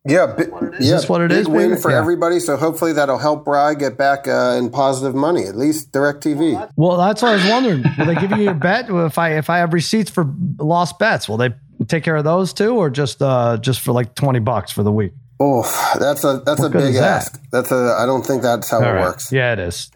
[0.03, 0.47] Yeah, bi-
[0.79, 0.95] yeah.
[0.95, 1.81] this what it big is, win baby?
[1.81, 1.99] for Yeah.
[1.99, 2.39] everybody.
[2.39, 5.43] So hopefully that'll help Bry get back uh, in positive money.
[5.45, 6.71] At least Directv.
[6.75, 7.83] Well, that's what I was wondering.
[7.99, 10.25] Will they give you your bet if I if I have receipts for
[10.57, 11.29] lost bets?
[11.29, 11.49] Will they
[11.87, 14.91] take care of those too, or just uh, just for like twenty bucks for the
[14.91, 15.13] week?
[15.39, 15.61] Oh,
[15.99, 17.03] that's a that's a big is that?
[17.21, 17.41] ask.
[17.51, 17.95] That's a.
[17.99, 19.01] I don't think that's how All it right.
[19.03, 19.31] works.
[19.31, 19.91] Yeah, it is.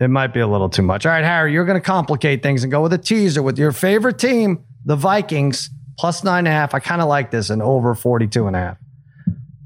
[0.00, 1.04] It might be a little too much.
[1.06, 3.72] All right, Harry, you're going to complicate things and go with a teaser with your
[3.72, 6.74] favorite team, the Vikings, plus nine and a half.
[6.74, 8.78] I kind of like this and over 42 and a half.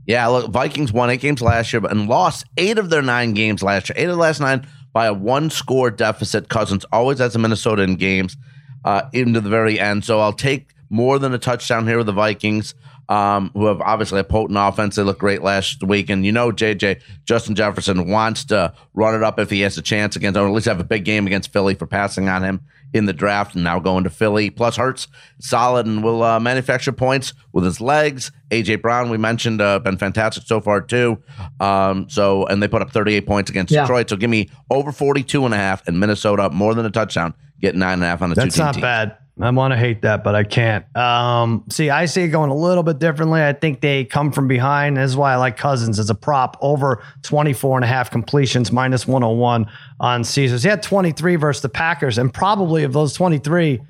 [0.07, 3.63] Yeah, look, Vikings won eight games last year, and lost eight of their nine games
[3.63, 3.97] last year.
[3.99, 6.49] Eight of the last nine by a one score deficit.
[6.49, 8.37] Cousins always has a Minnesota in games
[8.85, 10.05] uh, into the very end.
[10.05, 12.75] So I'll take more than a touchdown here with the Vikings,
[13.09, 14.97] um, who have obviously a potent offense.
[14.97, 16.09] They looked great last week.
[16.11, 19.83] And you know, JJ, Justin Jefferson wants to run it up if he has a
[19.83, 22.61] chance against, or at least have a big game against Philly for passing on him
[22.93, 24.51] in the draft and now going to Philly.
[24.51, 25.09] Plus, Hurts
[25.41, 28.31] solid and will uh, manufacture points with his legs.
[28.51, 31.21] AJ Brown, we mentioned, uh, been fantastic so far too.
[31.61, 33.81] Um, so, and they put up 38 points against Yeah.
[33.83, 34.09] Detroit.
[34.11, 37.35] So, give me over 42 and a half and Minnesota more than a touchdown.
[37.61, 38.83] Get nine and a half on the That's two-team not team.
[38.83, 39.17] bad.
[39.41, 40.85] I want to hate that, but I can't.
[40.97, 43.43] Um, see, I see it going a little bit differently.
[43.43, 44.97] I think they come from behind.
[44.97, 48.71] This is why I like Cousins as a prop over 24 and a half completions,
[48.71, 49.67] minus 101
[49.99, 50.63] on Caesars.
[50.63, 53.81] He had 23 versus the Packers, and probably of those 23,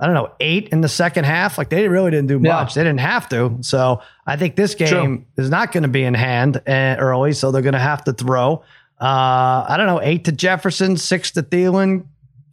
[0.00, 1.58] I don't know, eight in the second half.
[1.58, 2.54] Like they really didn't do Yeah.
[2.54, 2.74] much.
[2.74, 3.56] They didn't have to.
[3.60, 7.34] So I think this game is not going to be in hand uh, early.
[7.34, 8.64] So they're going to have to throw.
[9.00, 12.06] Uh, I don't know, eight to Jefferson, six to Thielen.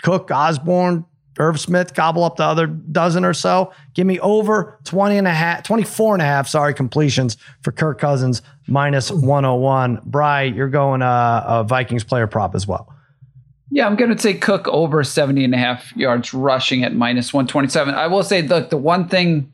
[0.04, 1.06] Cook, Osborne,
[1.38, 3.74] Irv Smith gobble up the other dozen or so.
[3.94, 8.00] Give me over 20 and a half, 24 and a half, sorry, completions for Kirk
[8.00, 10.02] Cousins minus 101.
[10.06, 12.92] Bry, you're going uh, a Vikings player prop as well.
[13.72, 17.34] Yeah, I'm going to take Cook over 70 and a half yards rushing at minus
[17.34, 17.94] 127.
[17.94, 19.52] I will say, look, the one thing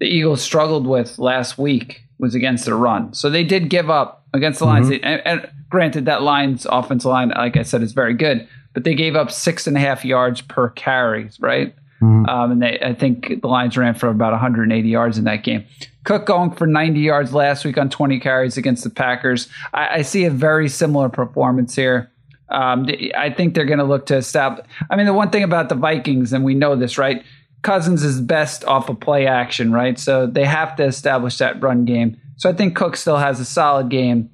[0.00, 3.12] the Eagles struggled with last week was against the run.
[3.14, 4.88] So they did give up against the Lions.
[4.88, 5.04] Mm-hmm.
[5.04, 8.94] And, and granted, that Lions offensive line, like I said, is very good, but they
[8.94, 11.74] gave up six and a half yards per carries, right?
[12.02, 12.26] Mm-hmm.
[12.28, 15.64] Um, and they, I think the Lions ran for about 180 yards in that game.
[16.04, 19.48] Cook going for 90 yards last week on 20 carries against the Packers.
[19.72, 22.10] I, I see a very similar performance here.
[22.50, 24.66] Um, I think they're going to look to establish.
[24.90, 27.24] I mean, the one thing about the Vikings, and we know this, right?
[27.62, 29.98] Cousins is best off of play action, right?
[29.98, 32.20] So they have to establish that run game.
[32.36, 34.28] So I think Cook still has a solid game.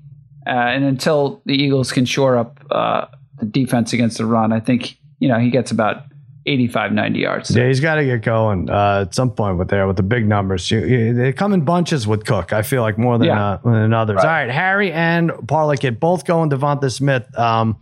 [0.46, 3.06] Uh, and until the Eagles can shore up uh,
[3.40, 6.04] the defense against the run, I think, you know, he gets about
[6.46, 7.54] 85, 90 yards.
[7.54, 10.26] Yeah, he's got to get going uh, at some point with there with the big
[10.26, 10.70] numbers.
[10.70, 12.52] You, you, they come in bunches with Cook.
[12.52, 13.52] I feel like more than Yeah.
[13.52, 14.18] uh, than others.
[14.20, 17.26] All right, Harry and Parlay Kid both going DeVonta Smith.
[17.38, 17.76] Um,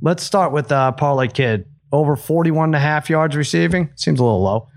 [0.00, 1.66] let's start with uh, Parlay Kid.
[1.92, 3.90] Over 41 and a half yards receiving.
[3.94, 4.68] Seems a little low.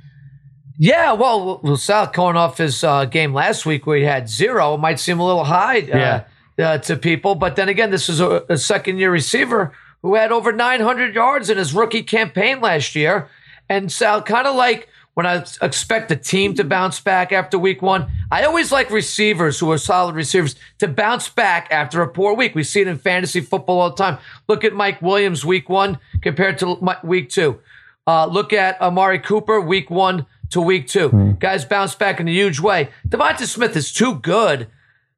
[0.80, 4.76] Yeah, well, well, South going off his uh, game last week where he had zero
[4.76, 8.20] it might seem a little high uh, uh, to people, but then again, this is
[8.20, 13.30] a, a second-year receiver who had over 900 yards in his rookie campaign last year,
[13.70, 14.88] and Sal kind of like
[15.18, 18.06] when I expect the team to bounce back after week one.
[18.32, 22.54] I always like receivers who are solid receivers to bounce back after a poor week.
[22.54, 24.20] We see it in fantasy football all the time.
[24.48, 27.60] Look at Mike Williams week one compared to week two.
[28.06, 31.36] Uh, look at Amari Cooper week one to week two.
[31.40, 32.90] Guys bounce back in a huge way.
[33.10, 34.68] DeVonta Smith is too good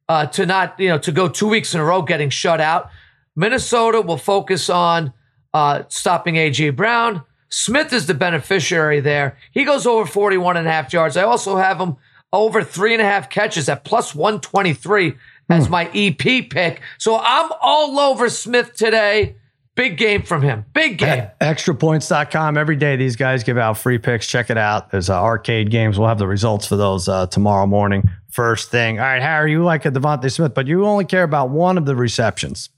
[0.07, 2.89] uh, to not, you know, to go two weeks in a row getting shut out.
[3.36, 5.13] Minnesota will focus on
[5.53, 6.71] uh, stopping A.J.
[6.71, 7.23] Brown.
[7.49, 9.38] Smith is the beneficiary there.
[9.51, 11.17] He goes over 41 and a half yards.
[11.17, 11.97] I also have him
[12.32, 15.15] over three and a half catches at plus 123
[15.49, 16.82] as my EP pick.
[16.99, 19.36] So I'm all over Smith today.
[19.75, 20.65] Big game from him.
[20.73, 21.27] Big game.
[21.41, 22.57] Extrapoints.com.
[22.57, 24.27] Every day, these guys give out free picks.
[24.27, 24.91] Check it out.
[24.91, 25.97] There's uh, arcade games.
[25.97, 28.03] We'll have the results for those uh, tomorrow morning.
[28.30, 28.99] First thing.
[28.99, 31.86] All right, Harry, you like a DeVonta Smith, but you only care about one of
[31.86, 32.69] the receptions.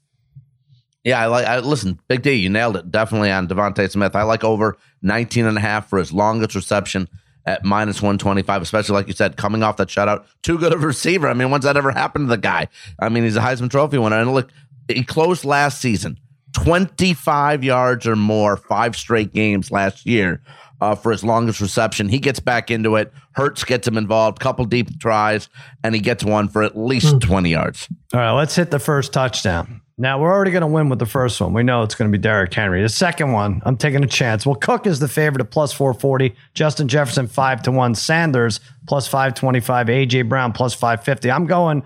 [1.03, 1.45] Yeah, I like.
[1.45, 2.91] I, listen, Big D, you nailed it.
[2.91, 4.15] Definitely on DeVonta Smith.
[4.15, 7.07] I like over 19 and a half for his longest reception
[7.45, 10.25] at minus 125, especially like you said, coming off that shutout.
[10.43, 11.27] Too good of a receiver.
[11.27, 12.67] I mean, when's that ever happened to the guy?
[12.99, 14.19] I mean, he's a Heisman Trophy winner.
[14.19, 14.49] And look,
[14.87, 16.19] he closed last season
[16.53, 20.41] 25 yards or more, five straight games last year.
[20.79, 23.13] Uh, for his longest reception, he gets back into it.
[23.33, 25.47] Hurts gets him involved, couple deep tries,
[25.83, 27.87] and he gets one for at least 20 yards.
[28.15, 29.80] All right, let's hit the first touchdown.
[30.01, 31.53] Now, we're already going to win with the first one.
[31.53, 32.81] We know it's going to be Derrick Henry.
[32.81, 34.47] The second one, I'm taking a chance.
[34.47, 36.33] Well, Cook is the favorite at plus 440.
[36.55, 37.93] Justin Jefferson, 5 to 1.
[37.93, 39.91] Sanders, plus 525.
[39.91, 40.23] A.J.
[40.23, 41.29] Brown, plus 550.
[41.29, 41.83] I'm going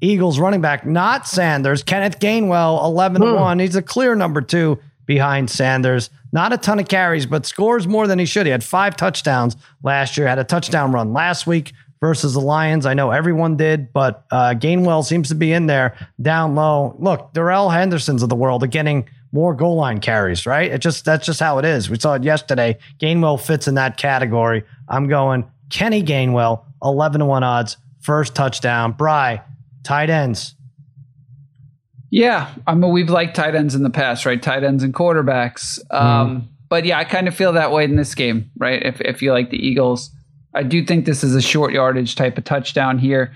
[0.00, 1.84] Eagles running back, not Sanders.
[1.84, 3.60] Kenneth Gainwell, 11 to 1.
[3.60, 6.10] He's a clear number two behind Sanders.
[6.32, 8.46] Not a ton of carries, but scores more than he should.
[8.46, 11.72] He had five touchdowns last year, had a touchdown run last week
[12.04, 12.84] versus the Lions.
[12.84, 16.94] I know everyone did, but uh, Gainwell seems to be in there down low.
[16.98, 20.70] Look, Darrell Henderson's of the world are getting more goal line carries, right?
[20.70, 21.88] It just that's just how it is.
[21.88, 22.76] We saw it yesterday.
[22.98, 24.64] Gainwell fits in that category.
[24.86, 28.92] I'm going Kenny Gainwell, 11 to 1 odds, first touchdown.
[28.92, 29.40] Bry,
[29.82, 30.56] tight ends.
[32.10, 34.42] Yeah, I mean we've liked tight ends in the past, right?
[34.42, 35.78] Tight ends and quarterbacks.
[35.90, 38.82] Um, But yeah, I kind of feel that way in this game, right?
[38.84, 40.10] If if you like the Eagles,
[40.54, 43.32] I do think this is a short yardage type of touchdown here.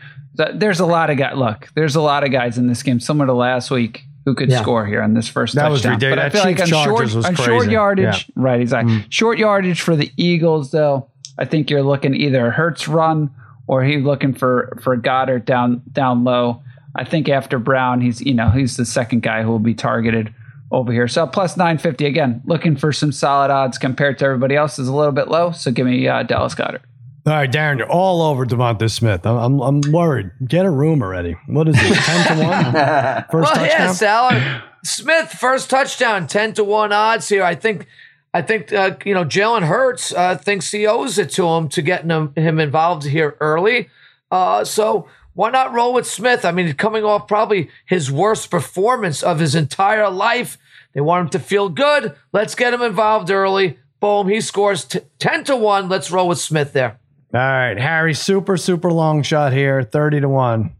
[0.55, 1.37] There's a lot of guys.
[1.37, 4.49] Look, there's a lot of guys in this game, similar to last week, who could
[4.51, 4.61] Yeah.
[4.63, 5.95] score here on this first That was touchdown.
[5.95, 6.17] ridiculous.
[6.17, 7.73] But I That feel like on short, on short crazy.
[7.73, 8.61] yardage, right?
[8.61, 9.05] Exactly.
[9.09, 11.09] Short yardage for the Eagles, though.
[11.39, 13.31] I think you're looking either Hurts run
[13.67, 16.63] or he's looking for for Goedert down down low.
[16.95, 20.33] I think after Brown, he's you know he's the second guy who will be targeted
[20.71, 21.09] over here.
[21.09, 24.95] So plus 950 again, looking for some solid odds compared to everybody else is a
[24.95, 25.51] little bit low.
[25.53, 26.81] So give me uh, Dallas Goedert.
[27.27, 29.27] All right, Darren, you're all over DeVonta Smith.
[29.27, 30.31] I'm, I'm, I'm worried.
[30.47, 31.37] Get a room already.
[31.47, 32.65] What is this, 10 to 1?
[33.31, 33.69] First well, touchdown?
[33.69, 34.63] yeah, Sal.
[34.85, 37.43] Smith first touchdown, ten to one odds here.
[37.43, 37.87] I think,
[38.33, 41.83] I think uh, you know Jalen Hurts uh, thinks he owes it to him to
[41.83, 43.91] getting him, him involved here early.
[44.31, 46.45] Uh, so why not roll with Smith?
[46.45, 50.59] I mean, coming off probably his worst performance of his entire life.
[50.95, 52.15] They want him to feel good.
[52.33, 53.79] Let's get him involved early.
[54.01, 55.89] Boom, he scores t- ten to one.
[55.89, 56.99] Let's roll with Smith there.
[57.35, 60.73] All right, Harry, super, super long shot here, 30 to 1.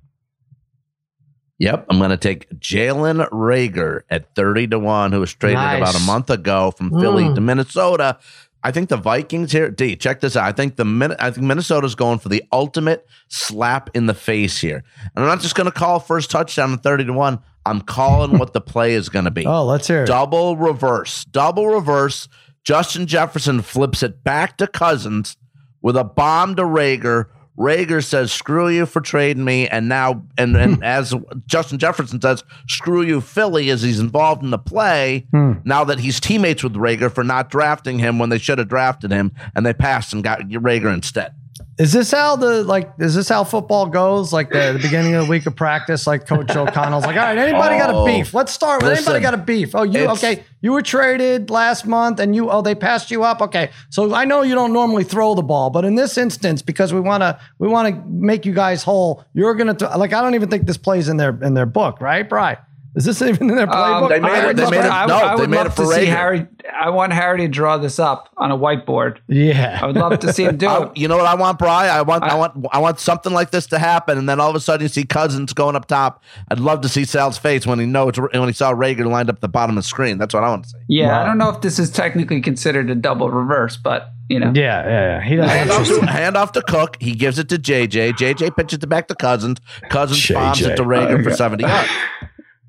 [1.59, 5.83] Yep, I'm going to take Jalen Reagor at 30 to 1, who was traded Nice.
[5.83, 7.35] about a month ago from Philly Mm.
[7.35, 8.19] to Minnesota.
[8.63, 10.45] I think the Vikings here, D, check this out.
[10.45, 14.59] I think the Min- I think Minnesota's going for the ultimate slap in the face
[14.59, 14.85] here.
[15.15, 17.39] And I'm not just going to call first touchdown at 30 to 1.
[17.67, 19.45] I'm calling what the play is going to be.
[19.47, 20.07] Oh, let's hear it.
[20.07, 21.25] Double reverse.
[21.25, 22.29] Double reverse.
[22.65, 25.37] Justin Jefferson flips it back to Cousins
[25.83, 27.27] with a bomb to Reagor.
[27.59, 30.83] Reagor says, "Screw you for trading me," and now, and and hmm.
[30.83, 31.13] as
[31.47, 35.27] Justin Jefferson says, "Screw you, Philly," as he's involved in the play.
[35.33, 35.55] Hmm.
[35.65, 39.11] Now that he's teammates with Reagor for not drafting him when they should have drafted
[39.11, 41.35] him, and they passed and got Rager instead.
[41.79, 42.93] Is this how the like?
[42.99, 44.33] Is this how football goes?
[44.33, 47.39] Like the, the beginning of the week of practice, like Coach O'Connell's like, all right,
[47.39, 48.35] anybody got a Oh, beef?
[48.35, 49.75] Let's start with listen, anybody got a beef.
[49.75, 50.45] Oh, you okay?
[50.61, 53.41] You were traded last month, and you oh they passed you up.
[53.43, 56.93] Okay, so I know you don't normally throw the ball, but in this instance, because
[56.93, 60.21] we want to we want to make you guys whole, you're gonna th- like I
[60.21, 62.59] don't even think this plays in their in their book, right, Bry?
[62.99, 64.03] Is this even in their playbook?
[64.03, 65.37] Um, they made I it- would they love made to- it- I would- no, I
[65.37, 66.47] they made it for to see Harry.
[66.83, 69.19] I want Harry to draw this up on a whiteboard.
[69.29, 70.97] yeah, I would love to see him do I- it.
[70.97, 71.87] you know what I want, Bry?
[71.87, 74.57] I want, I, want, I want something like this to happen, and then all of
[74.57, 76.23] a sudden you see Cousins going up top.
[76.51, 79.37] I'd love to see Sal's face when he knows when he saw Reagor lined up
[79.37, 80.19] at the bottom of the screen.
[80.19, 80.79] That's what I want to see.
[80.89, 84.53] Yeah, I don't know if this is technically considered a double reverse, but you know.
[84.55, 85.23] yeah, yeah, yeah.
[85.23, 86.01] He Hand off, doesn't.
[86.01, 86.97] to, hand off to Cook.
[87.01, 88.13] He gives it to JJ.
[88.15, 89.59] JJ pitches it back to Cousins.
[89.89, 90.35] Cousins JJ.
[90.35, 91.89] bombs it to Reagor for 70 yards.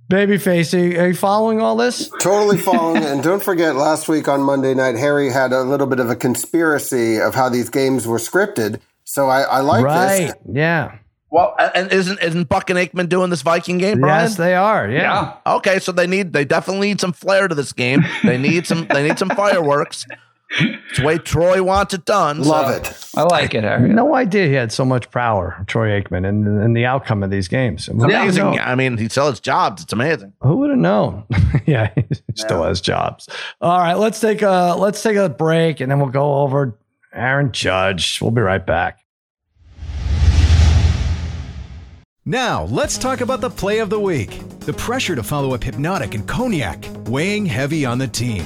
[0.10, 2.10] Babyface, are you, are you following all this?
[2.20, 3.04] Totally following.
[3.04, 6.16] and don't forget, last week on Monday night, Harry had a little bit of a
[6.16, 8.80] conspiracy of how these games were scripted.
[9.04, 10.28] So I, I like Right.
[10.28, 10.36] this.
[10.52, 10.98] Yeah.
[11.32, 14.24] Well, and isn't isn't Buck and Aikman doing this Viking game, Brian?
[14.26, 14.90] Yes, they are.
[14.90, 15.36] Yeah.
[15.46, 15.54] Yeah.
[15.58, 18.04] Okay, so they need they definitely need some flair to this game.
[18.24, 20.08] They need some they need some fireworks.
[20.52, 22.44] It's the way Troy wants it done.
[22.44, 22.92] so- Love it.
[23.16, 23.88] I like it, Harry.
[23.90, 27.48] No idea he had so much power, Troy Aikman, and, in the outcome of these
[27.48, 27.86] games.
[27.86, 28.44] Who would Amazing.
[28.46, 28.60] known?
[28.60, 29.84] I mean, he still his jobs.
[29.84, 30.34] It's amazing.
[30.42, 31.26] Who would have known?
[31.68, 32.04] yeah, he
[32.36, 33.28] still has jobs.
[33.62, 36.80] All right, let's take a let's take a break, and then we'll go over
[37.14, 38.20] Aaron Judge.
[38.22, 39.00] We'll be right back.
[42.26, 44.42] Now, let's talk about the play of the week.
[44.60, 48.46] The pressure to follow up Hypnotic and Cognac, weighing heavy on the team.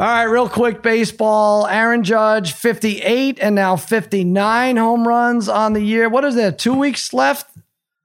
[0.00, 1.66] All right, real quick baseball.
[1.66, 6.08] Aaron Judge, 58 and now 59 home runs on the year.
[6.08, 6.52] What is there?
[6.52, 7.46] Two weeks left?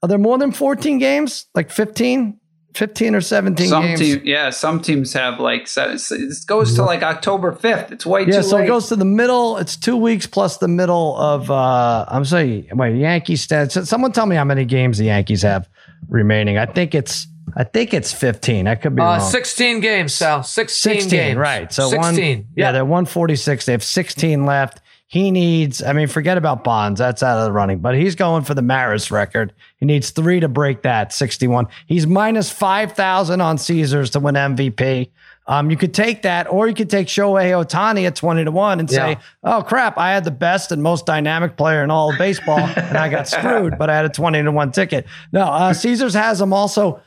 [0.03, 1.45] Are there more than 14 games?
[1.55, 2.37] Like 15?
[2.73, 3.99] 15 or 17 Some games?
[4.01, 7.93] team, yeah, some teams have like it goes to like October fifth.
[7.93, 8.31] It's way too.
[8.31, 8.65] yeah, so late.
[8.65, 9.55] it goes to the middle.
[9.55, 13.87] It's two weeks plus the middle of, uh, I'm sorry, wait, Yankees stats.
[13.87, 15.69] Someone tell me how many games the Yankees have
[16.09, 16.57] remaining.
[16.57, 17.25] I think it's,
[17.55, 18.67] I think it's 15.
[18.67, 19.19] I could be Uh, wrong.
[19.19, 20.43] 16 games, Sal.
[20.43, 21.37] 16, 16, games.
[21.37, 21.71] right.
[21.71, 22.01] So 16.
[22.01, 22.35] one, yeah.
[22.67, 23.65] yeah, they're 146.
[23.65, 24.81] They have 16 left.
[25.07, 26.97] He needs, I mean, forget about Bonds.
[26.99, 29.53] That's out of the running, but he's going for the Maris record.
[29.77, 31.67] He needs three to break that 61.
[31.85, 35.11] He's minus 5,000 on Caesars to win MVP.
[35.47, 38.79] Um, you could take that, or you could take Shohei Ohtani at 20 to 1
[38.79, 39.19] and say, Yeah.
[39.43, 42.97] oh, crap, I had the best and most dynamic player in all of baseball, and
[42.97, 45.05] I got screwed, but I had a 20 to 1 ticket.
[45.31, 46.99] No, uh, Caesars has him also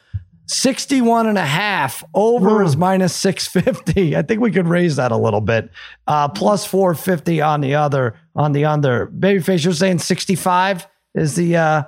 [0.48, 5.16] 61 and a half over is minus 650 i think we could raise that a
[5.16, 5.70] little bit.
[6.06, 9.06] Uh plus 450 on the other on the under.
[9.08, 11.82] Babyface you're saying 65 is the uh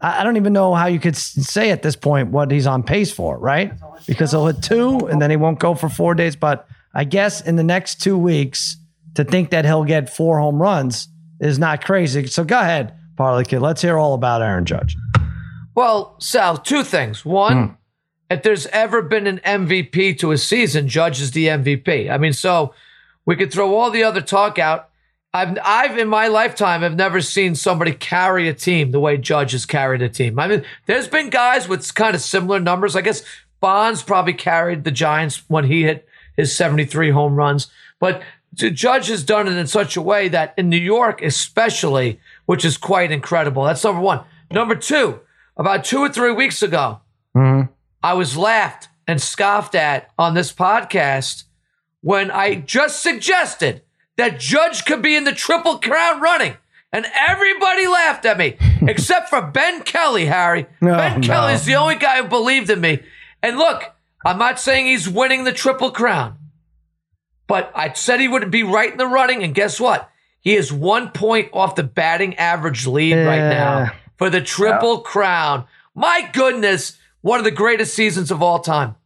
[0.00, 2.82] i I don't even know how you could say at this point what he's on
[2.82, 3.72] pace for right?
[4.06, 6.36] Because he'll hit two and then he won't go for four days.
[6.36, 8.76] But i guess in the next two weeks
[9.14, 11.08] to think that he'll get four home runs
[11.40, 12.26] is not crazy.
[12.26, 13.60] So go ahead Parlay kid.
[13.60, 14.96] Let's hear all about aaron judge.
[15.74, 17.24] Well, Sal, two things.
[17.24, 17.76] One,
[18.30, 22.08] if there's ever been an MVP to a season, Judge is the MVP.
[22.08, 22.72] I mean, so
[23.26, 24.88] we could throw all the other talk out.
[25.34, 29.52] I've I've in my lifetime have never seen somebody carry a team the way Judge
[29.52, 30.38] has carried a team.
[30.38, 32.96] I mean, there's been guys with kind of similar numbers.
[32.96, 33.22] I guess
[33.60, 37.68] Bonds probably carried the Giants when he hit his 73 home runs,
[37.98, 38.22] but
[38.54, 42.76] Judge has done it in such a way that in New York, especially, which is
[42.76, 43.64] quite incredible.
[43.64, 44.24] That's number one.
[44.50, 45.20] Number two,
[45.56, 47.00] about two or three weeks ago,
[47.36, 47.70] mm-hmm.
[48.02, 51.44] I was laughed and scoffed at on this podcast
[52.00, 53.82] when I just suggested
[54.16, 56.56] that Judge could be in the Triple Crown running.
[56.92, 60.66] And everybody laughed at me, except for Ben Kelly, Harry.
[60.80, 61.26] No, ben no.
[61.26, 63.00] Kelly is the only guy who believed in me.
[63.42, 63.84] And look,
[64.24, 66.36] I'm not saying he's winning the Triple Crown,
[67.46, 69.42] but I said he would be right in the running.
[69.42, 70.10] And guess what?
[70.40, 75.66] He is one point off the batting average lead right now for the Triple Crown.
[75.94, 78.96] My goodness, one of the greatest seasons of all time.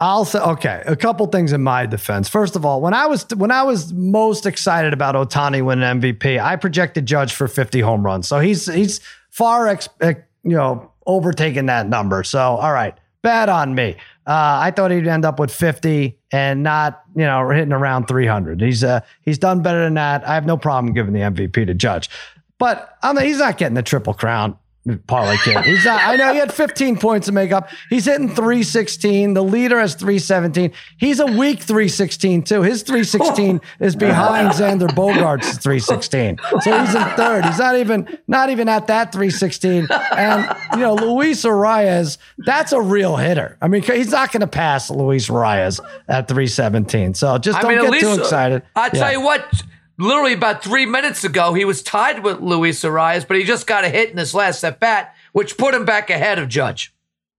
[0.00, 0.82] I'll say okay.
[0.86, 2.28] A couple things in my defense.
[2.28, 6.42] First of all, when I was when I was most excited about Ohtani winning MVP,
[6.42, 8.26] I projected Judge for 50 home runs.
[8.26, 9.00] So he's he's
[9.30, 12.24] far ex, you know overtaking that number.
[12.24, 13.96] So all right, bad on me.
[14.26, 18.62] Uh, I thought he'd end up with 50 and not you know hitting around 300.
[18.62, 20.26] He's uh he's done better than that.
[20.26, 22.08] I have no problem giving the MVP to Judge,
[22.58, 24.56] but I mean he's not getting the triple crown.
[25.06, 25.62] Parlay kid.
[25.64, 27.68] He's not, I know he had 15 points to make up.
[27.90, 29.34] He's hitting 316.
[29.34, 30.72] The leader has 317.
[30.96, 32.62] He's a weak 316 too.
[32.62, 36.38] His 316 is behind Xander Bogaerts 316.
[36.62, 37.44] So he's in third.
[37.44, 39.86] He's not even not even at that 316.
[40.16, 43.58] And you know, Luis Arraez, that's a real hitter.
[43.60, 45.78] I mean, he's not going to pass Luis Arraez
[46.08, 47.12] at 317.
[47.14, 48.62] So just don't get too uh, excited.
[48.74, 49.18] I tell Yeah.
[49.18, 49.62] you what,
[50.00, 53.84] literally about three minutes ago, he was tied with Luis Arraez, but he just got
[53.84, 56.92] a hit in his last at bat, which put him back ahead of Judge.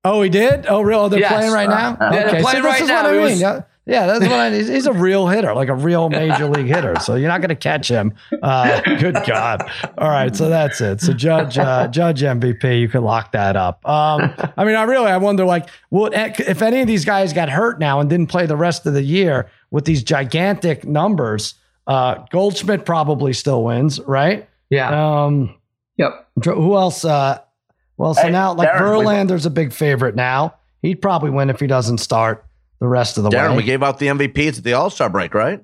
[0.04, 0.66] Oh, he did?
[0.68, 1.00] Oh, real?
[1.02, 1.32] Oh, They're Yes.
[1.34, 1.98] playing right now?
[2.00, 3.04] Yeah, they're okay, playing this right is now.
[3.04, 3.22] what I mean.
[3.22, 6.48] was- Yeah, yeah, that's what I he's, he's a real hitter, like a real major
[6.48, 6.96] league hitter.
[7.00, 8.14] So you're not going to catch him.
[8.42, 9.70] Uh, good God.
[9.98, 11.02] All right, so that's it.
[11.02, 13.88] So Judge, uh, Judge MVP, you can lock that up.
[13.88, 17.50] Um, I mean, I really, I wonder, like, what if any of these guys got
[17.50, 21.54] hurt now and didn't play the rest of the year with these gigantic numbers?
[21.88, 24.48] Uh, Goldschmidt probably still wins, right?
[24.70, 25.24] Yeah.
[25.26, 25.56] Um,
[25.98, 26.28] Yep.
[26.46, 27.04] who else?
[27.06, 27.40] Uh,
[27.98, 30.56] well, so Hey, now like Darren, Verlander's a big favorite now.
[30.82, 32.46] He'd probably win if he doesn't start
[32.80, 33.58] the rest of the Darren, way.
[33.58, 35.64] we gave out the MVPs at the All Star break, right?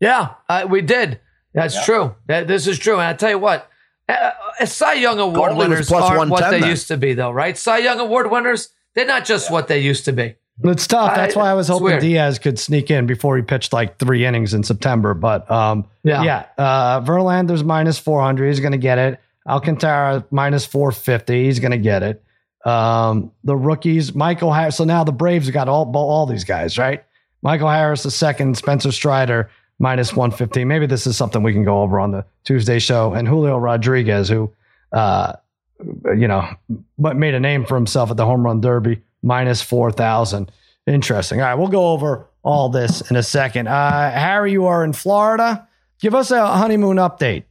[0.00, 1.20] Yeah, uh, we did.
[1.52, 2.14] That's true.
[2.26, 2.94] That, this is true.
[2.94, 3.70] And I tell you what,
[4.08, 4.30] uh,
[4.60, 6.68] uh, Cy Young Award Goldie winners aren't what they then.
[6.68, 7.56] used to be, though, right?
[7.56, 10.34] Cy Young Award winners, they're not just what they used to be.
[10.62, 11.14] It's tough.
[11.14, 11.98] That's why I was hoping.
[11.98, 15.14] Diaz could sneak in before he pitched like three innings in September.
[15.14, 16.22] But um, Yeah.
[16.22, 18.46] yeah, uh, Verlander's minus 400.
[18.46, 19.20] He's going to get it.
[19.48, 21.44] Alcantara minus 450.
[21.44, 22.22] He's going to get it.
[22.64, 24.76] Um, the rookies, Michael Harris.
[24.76, 27.04] So now the Braves got all all these guys, right?
[27.42, 30.66] Michael Harris the second, Spencer Strider minus 115.
[30.66, 33.12] Maybe this is something we can go over on the Tuesday show.
[33.12, 34.50] And Julio Rodriguez, who,
[34.92, 35.34] uh,
[36.16, 36.48] you know,
[36.98, 40.52] but made a name for himself at the home run derby, minus 4,000.
[40.86, 41.40] Interesting.
[41.40, 43.68] All right, we'll go over all this in a second.
[43.68, 45.66] Uh, Harry, you are in Florida.
[46.00, 47.44] Give us a honeymoon update.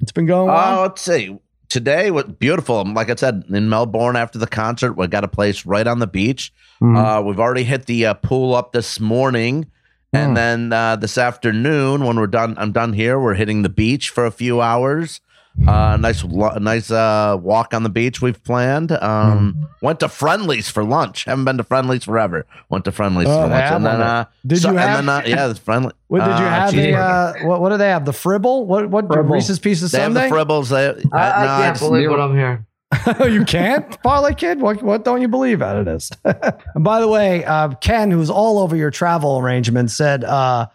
[0.00, 0.82] It's been going well.
[0.82, 1.38] let's see.
[1.68, 2.82] Today was beautiful.
[2.84, 6.06] Like I said, in Melbourne after the concert, we got a place right on the
[6.06, 6.52] beach.
[6.80, 6.96] Mm-hmm.
[6.96, 9.66] Uh, we've already hit the uh, pool up this morning,
[10.14, 10.18] Mm.
[10.18, 13.20] and then uh, this afternoon when we're done, I'm done here.
[13.20, 15.20] We're hitting the beach for a few hours.
[15.66, 18.92] Uh, nice, lo- nice uh, walk on the beach we've planned.
[18.92, 19.68] Um, Mm.
[19.82, 21.24] Went to Friendlies for lunch.
[21.24, 22.46] Haven't been to Friendlies forever.
[22.68, 24.24] Went to Friendlies Oh, for lunch, and then uh.
[24.46, 25.92] Did so- you have- And then, uh, yeah, it's friendly.
[26.08, 26.70] What did you uh, have?
[26.72, 27.42] The, cheeseburger.
[27.42, 28.04] uh, what, what do they have?
[28.04, 28.66] The fribble?
[28.66, 29.30] What what Fribble.
[29.34, 30.68] Reese's Pieces They have the fribbles.
[30.70, 32.64] They, I, uh, I no, can't believe what I'm hearing.
[33.32, 34.60] you can't, Parlay Kid.
[34.62, 36.10] What what don't you believe out of this?
[36.24, 40.66] and by the way, uh, Ken, who's all over your travel arrangements, said uh,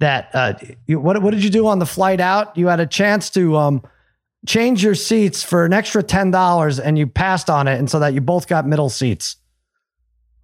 [0.00, 0.52] that uh,
[0.86, 2.54] you, what what did you do on the flight out?
[2.58, 3.82] You had a chance to um,
[4.46, 7.98] change your seats for an extra ten dollars, and you passed on it, and so
[7.98, 9.36] that you both got middle seats.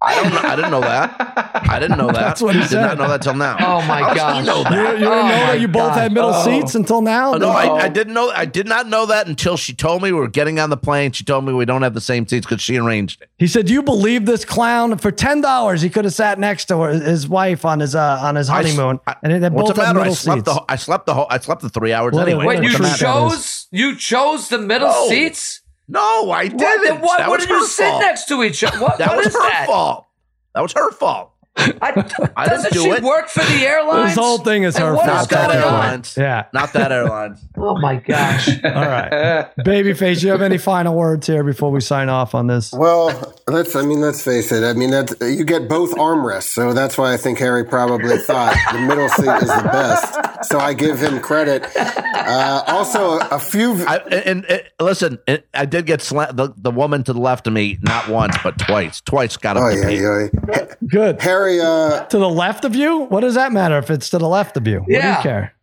[0.01, 0.33] I don't.
[0.33, 1.61] Know, I didn't know that.
[1.69, 2.13] I didn't know that.
[2.13, 2.81] That's what he Did said.
[2.81, 3.57] not know that till now.
[3.59, 4.39] Oh, my How does gosh.
[4.39, 4.93] he know You, that?
[4.93, 5.97] you didn't Oh, know that you both God.
[5.99, 6.45] had middle Oh.
[6.45, 7.33] seats until now.
[7.33, 8.29] Oh, no, I, I didn't know.
[8.29, 11.11] I did not know that until she told me we were getting on the plane.
[11.11, 13.29] She told me we don't have the same seats because she arranged it.
[13.37, 14.97] He said, "Do you believe this clown?
[14.99, 18.19] For ten dollars, he could have sat next to her, his wife on his uh,
[18.21, 19.99] on his honeymoon, I- and they What's both the had matter?
[19.99, 20.53] I middle slept seats." the.
[20.53, 21.27] whole- I slept the whole.
[21.29, 22.45] I slept the three hours What a- anyway.
[22.45, 22.97] what Wait, you What's the matter?
[22.97, 25.07] tremendous- chose you chose the middle No.
[25.09, 25.61] seats?
[25.89, 27.01] No, I didn't.
[27.01, 28.77] What, that was wouldn't you her sit next to each other?
[28.79, 29.65] What, That what was her that?
[29.65, 30.05] fault.
[30.53, 31.31] That was her fault.
[31.81, 33.03] I, I doesn't do she it.
[33.03, 34.09] work for the airlines?
[34.09, 35.17] This whole thing is her what fault.
[35.17, 36.15] Not that going airlines.
[36.17, 36.45] Yeah.
[36.53, 37.39] Not that airlines.
[37.61, 38.47] Oh my gosh.
[38.63, 40.23] All right, babyface.
[40.23, 42.71] You have any final words here before we sign off on this?
[42.71, 43.75] Well, let's.
[43.75, 44.63] I mean, let's face it.
[44.63, 48.55] I mean, that you get both armrests, so that's why I think Harry probably thought
[48.71, 50.45] the middle seat is the best.
[50.49, 51.65] so I give him credit.
[51.75, 53.73] Uh, also, a few.
[53.85, 55.19] I, and, and, listen,
[55.53, 58.57] I did get sla- the, the woman to the left of me not once but
[58.57, 59.01] twice.
[59.01, 59.75] Twice got Oh up.
[59.75, 60.65] yeah, yeah.
[60.87, 61.21] Good.
[61.21, 63.05] Harry, uh, To the left of you?
[63.05, 64.79] What does that matter if it's to the left of you?
[64.79, 65.17] What do Yeah.
[65.17, 65.53] you care?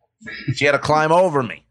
[0.55, 1.65] She had to climb over me.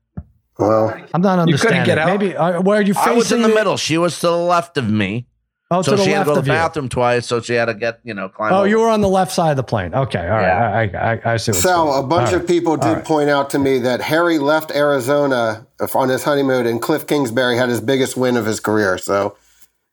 [0.58, 1.48] well, I'm not understanding.
[1.50, 2.08] You couldn't get out?
[2.08, 3.12] Maybe uh, where are you facing?
[3.12, 3.76] I was in the middle.
[3.78, 5.28] She was to the left of me.
[5.72, 6.58] Oh, so to the she had to go to of the you.
[6.58, 7.26] bathroom twice.
[7.26, 8.68] So she had to get, you know, climb Oh, over.
[8.68, 9.96] you were on the left side of the plane.
[9.96, 10.96] Okay, all right.
[10.96, 12.48] I, I, I see what's Sal, going a bunch All of right.
[12.48, 13.04] people did All right.
[13.04, 15.66] point out to me that Harry left Arizona
[15.96, 18.98] on his honeymoon, and Cliff Kingsbury had his biggest win of his career.
[19.00, 19.36] So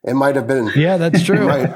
[0.05, 0.69] it might have been.
[0.75, 1.47] Yeah, that's true.
[1.47, 1.69] Right.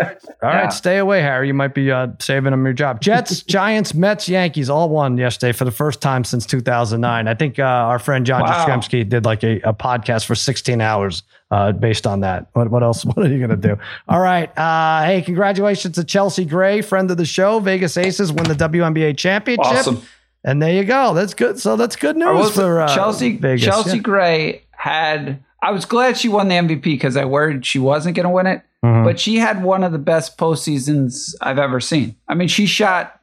[0.43, 1.47] All right, stay away, Harry.
[1.47, 2.99] You might be uh, saving him your job.
[3.01, 7.27] Jets, Giants, Mets, Yankees all won yesterday for the first time since 2009.
[7.27, 8.65] I think uh, our friend John Wow.
[8.65, 12.47] Jastremski did like a, a podcast for 16 hours uh, based on that.
[12.53, 13.05] What, what else?
[13.05, 13.77] What are you going to do?
[14.09, 14.55] All right.
[14.57, 17.59] Uh, hey, congratulations to Chelsea Gray, friend of the show.
[17.59, 19.65] Vegas Aces win the WNBA championship.
[19.65, 20.01] Awesome.
[20.43, 21.13] And there you go.
[21.13, 21.59] That's good.
[21.59, 23.37] So that's good news for uh, Chelsea.
[23.37, 23.65] Vegas.
[23.65, 24.03] Chelsea Yeah.
[24.03, 25.43] Gray had.
[25.61, 28.47] I was glad she won the MVP because I worried she wasn't going to win
[28.47, 28.61] it.
[28.85, 29.03] Mm-hmm.
[29.05, 32.15] But she had one of the best postseasons I've ever seen.
[32.27, 33.19] I mean, she shot.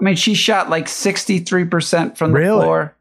[0.00, 2.62] I mean, she shot like sixty three percent from the Really?
[2.62, 2.96] floor,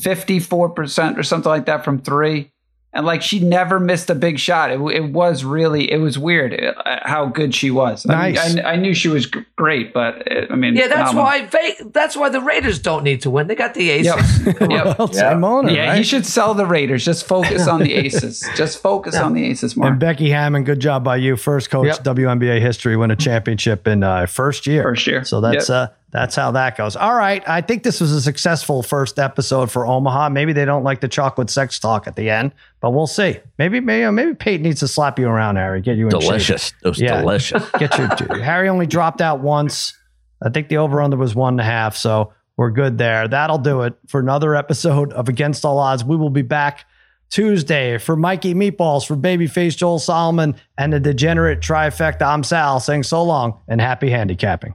[0.00, 2.50] fifty four percent or something like that from three,
[2.94, 4.70] and like she never missed a big shot.
[4.70, 8.06] It, it was really it was weird uh, how good she was.
[8.08, 8.56] I, mean, Nice.
[8.58, 11.24] I, I knew she was great, but uh, I mean, Yeah, that's phenomenal.
[11.50, 13.48] why that's why the Raiders don't need to win.
[13.48, 14.46] They got the Aces.
[14.46, 14.60] Yep.
[14.70, 14.98] yep.
[14.98, 15.98] Well, same owner, Yeah, right?
[15.98, 17.04] you should sell the Raiders.
[17.04, 18.48] Just focus on the Aces.
[18.54, 19.88] Just focus on the Aces more.
[19.88, 21.36] And Becky Hammon, good job by you.
[21.36, 22.04] First coach Yep.
[22.04, 24.82] WNBA history, win a championship in uh, first year.
[24.84, 25.24] First year.
[25.24, 25.90] So that's Yep.
[25.90, 26.94] uh, that's how that goes.
[26.94, 30.28] All right, I think this was a successful first episode for Omaha.
[30.30, 33.40] Maybe they don't like the chocolate sex talk at the end, but we'll see.
[33.58, 35.80] Maybe uh, maybe maybe Pete needs to slap you around, Harry.
[35.82, 36.20] Get you in shape.
[36.20, 36.72] delicious.
[36.84, 37.20] It was Yeah.
[37.20, 37.68] delicious.
[37.78, 38.08] Get your
[38.42, 39.92] Harry only dropped out once.
[40.40, 43.26] I think the over under was one and a half, so we're good there.
[43.26, 46.04] That'll do it for another episode of Against All Odds.
[46.04, 46.86] We will be back
[47.30, 52.22] Tuesday for Mikey Meatballs, for Babyface Joel Solomon, and the degenerate trifecta.
[52.22, 54.74] I'm Sal saying so long and happy handicapping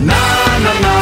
[0.00, 0.16] na
[0.64, 1.00] na na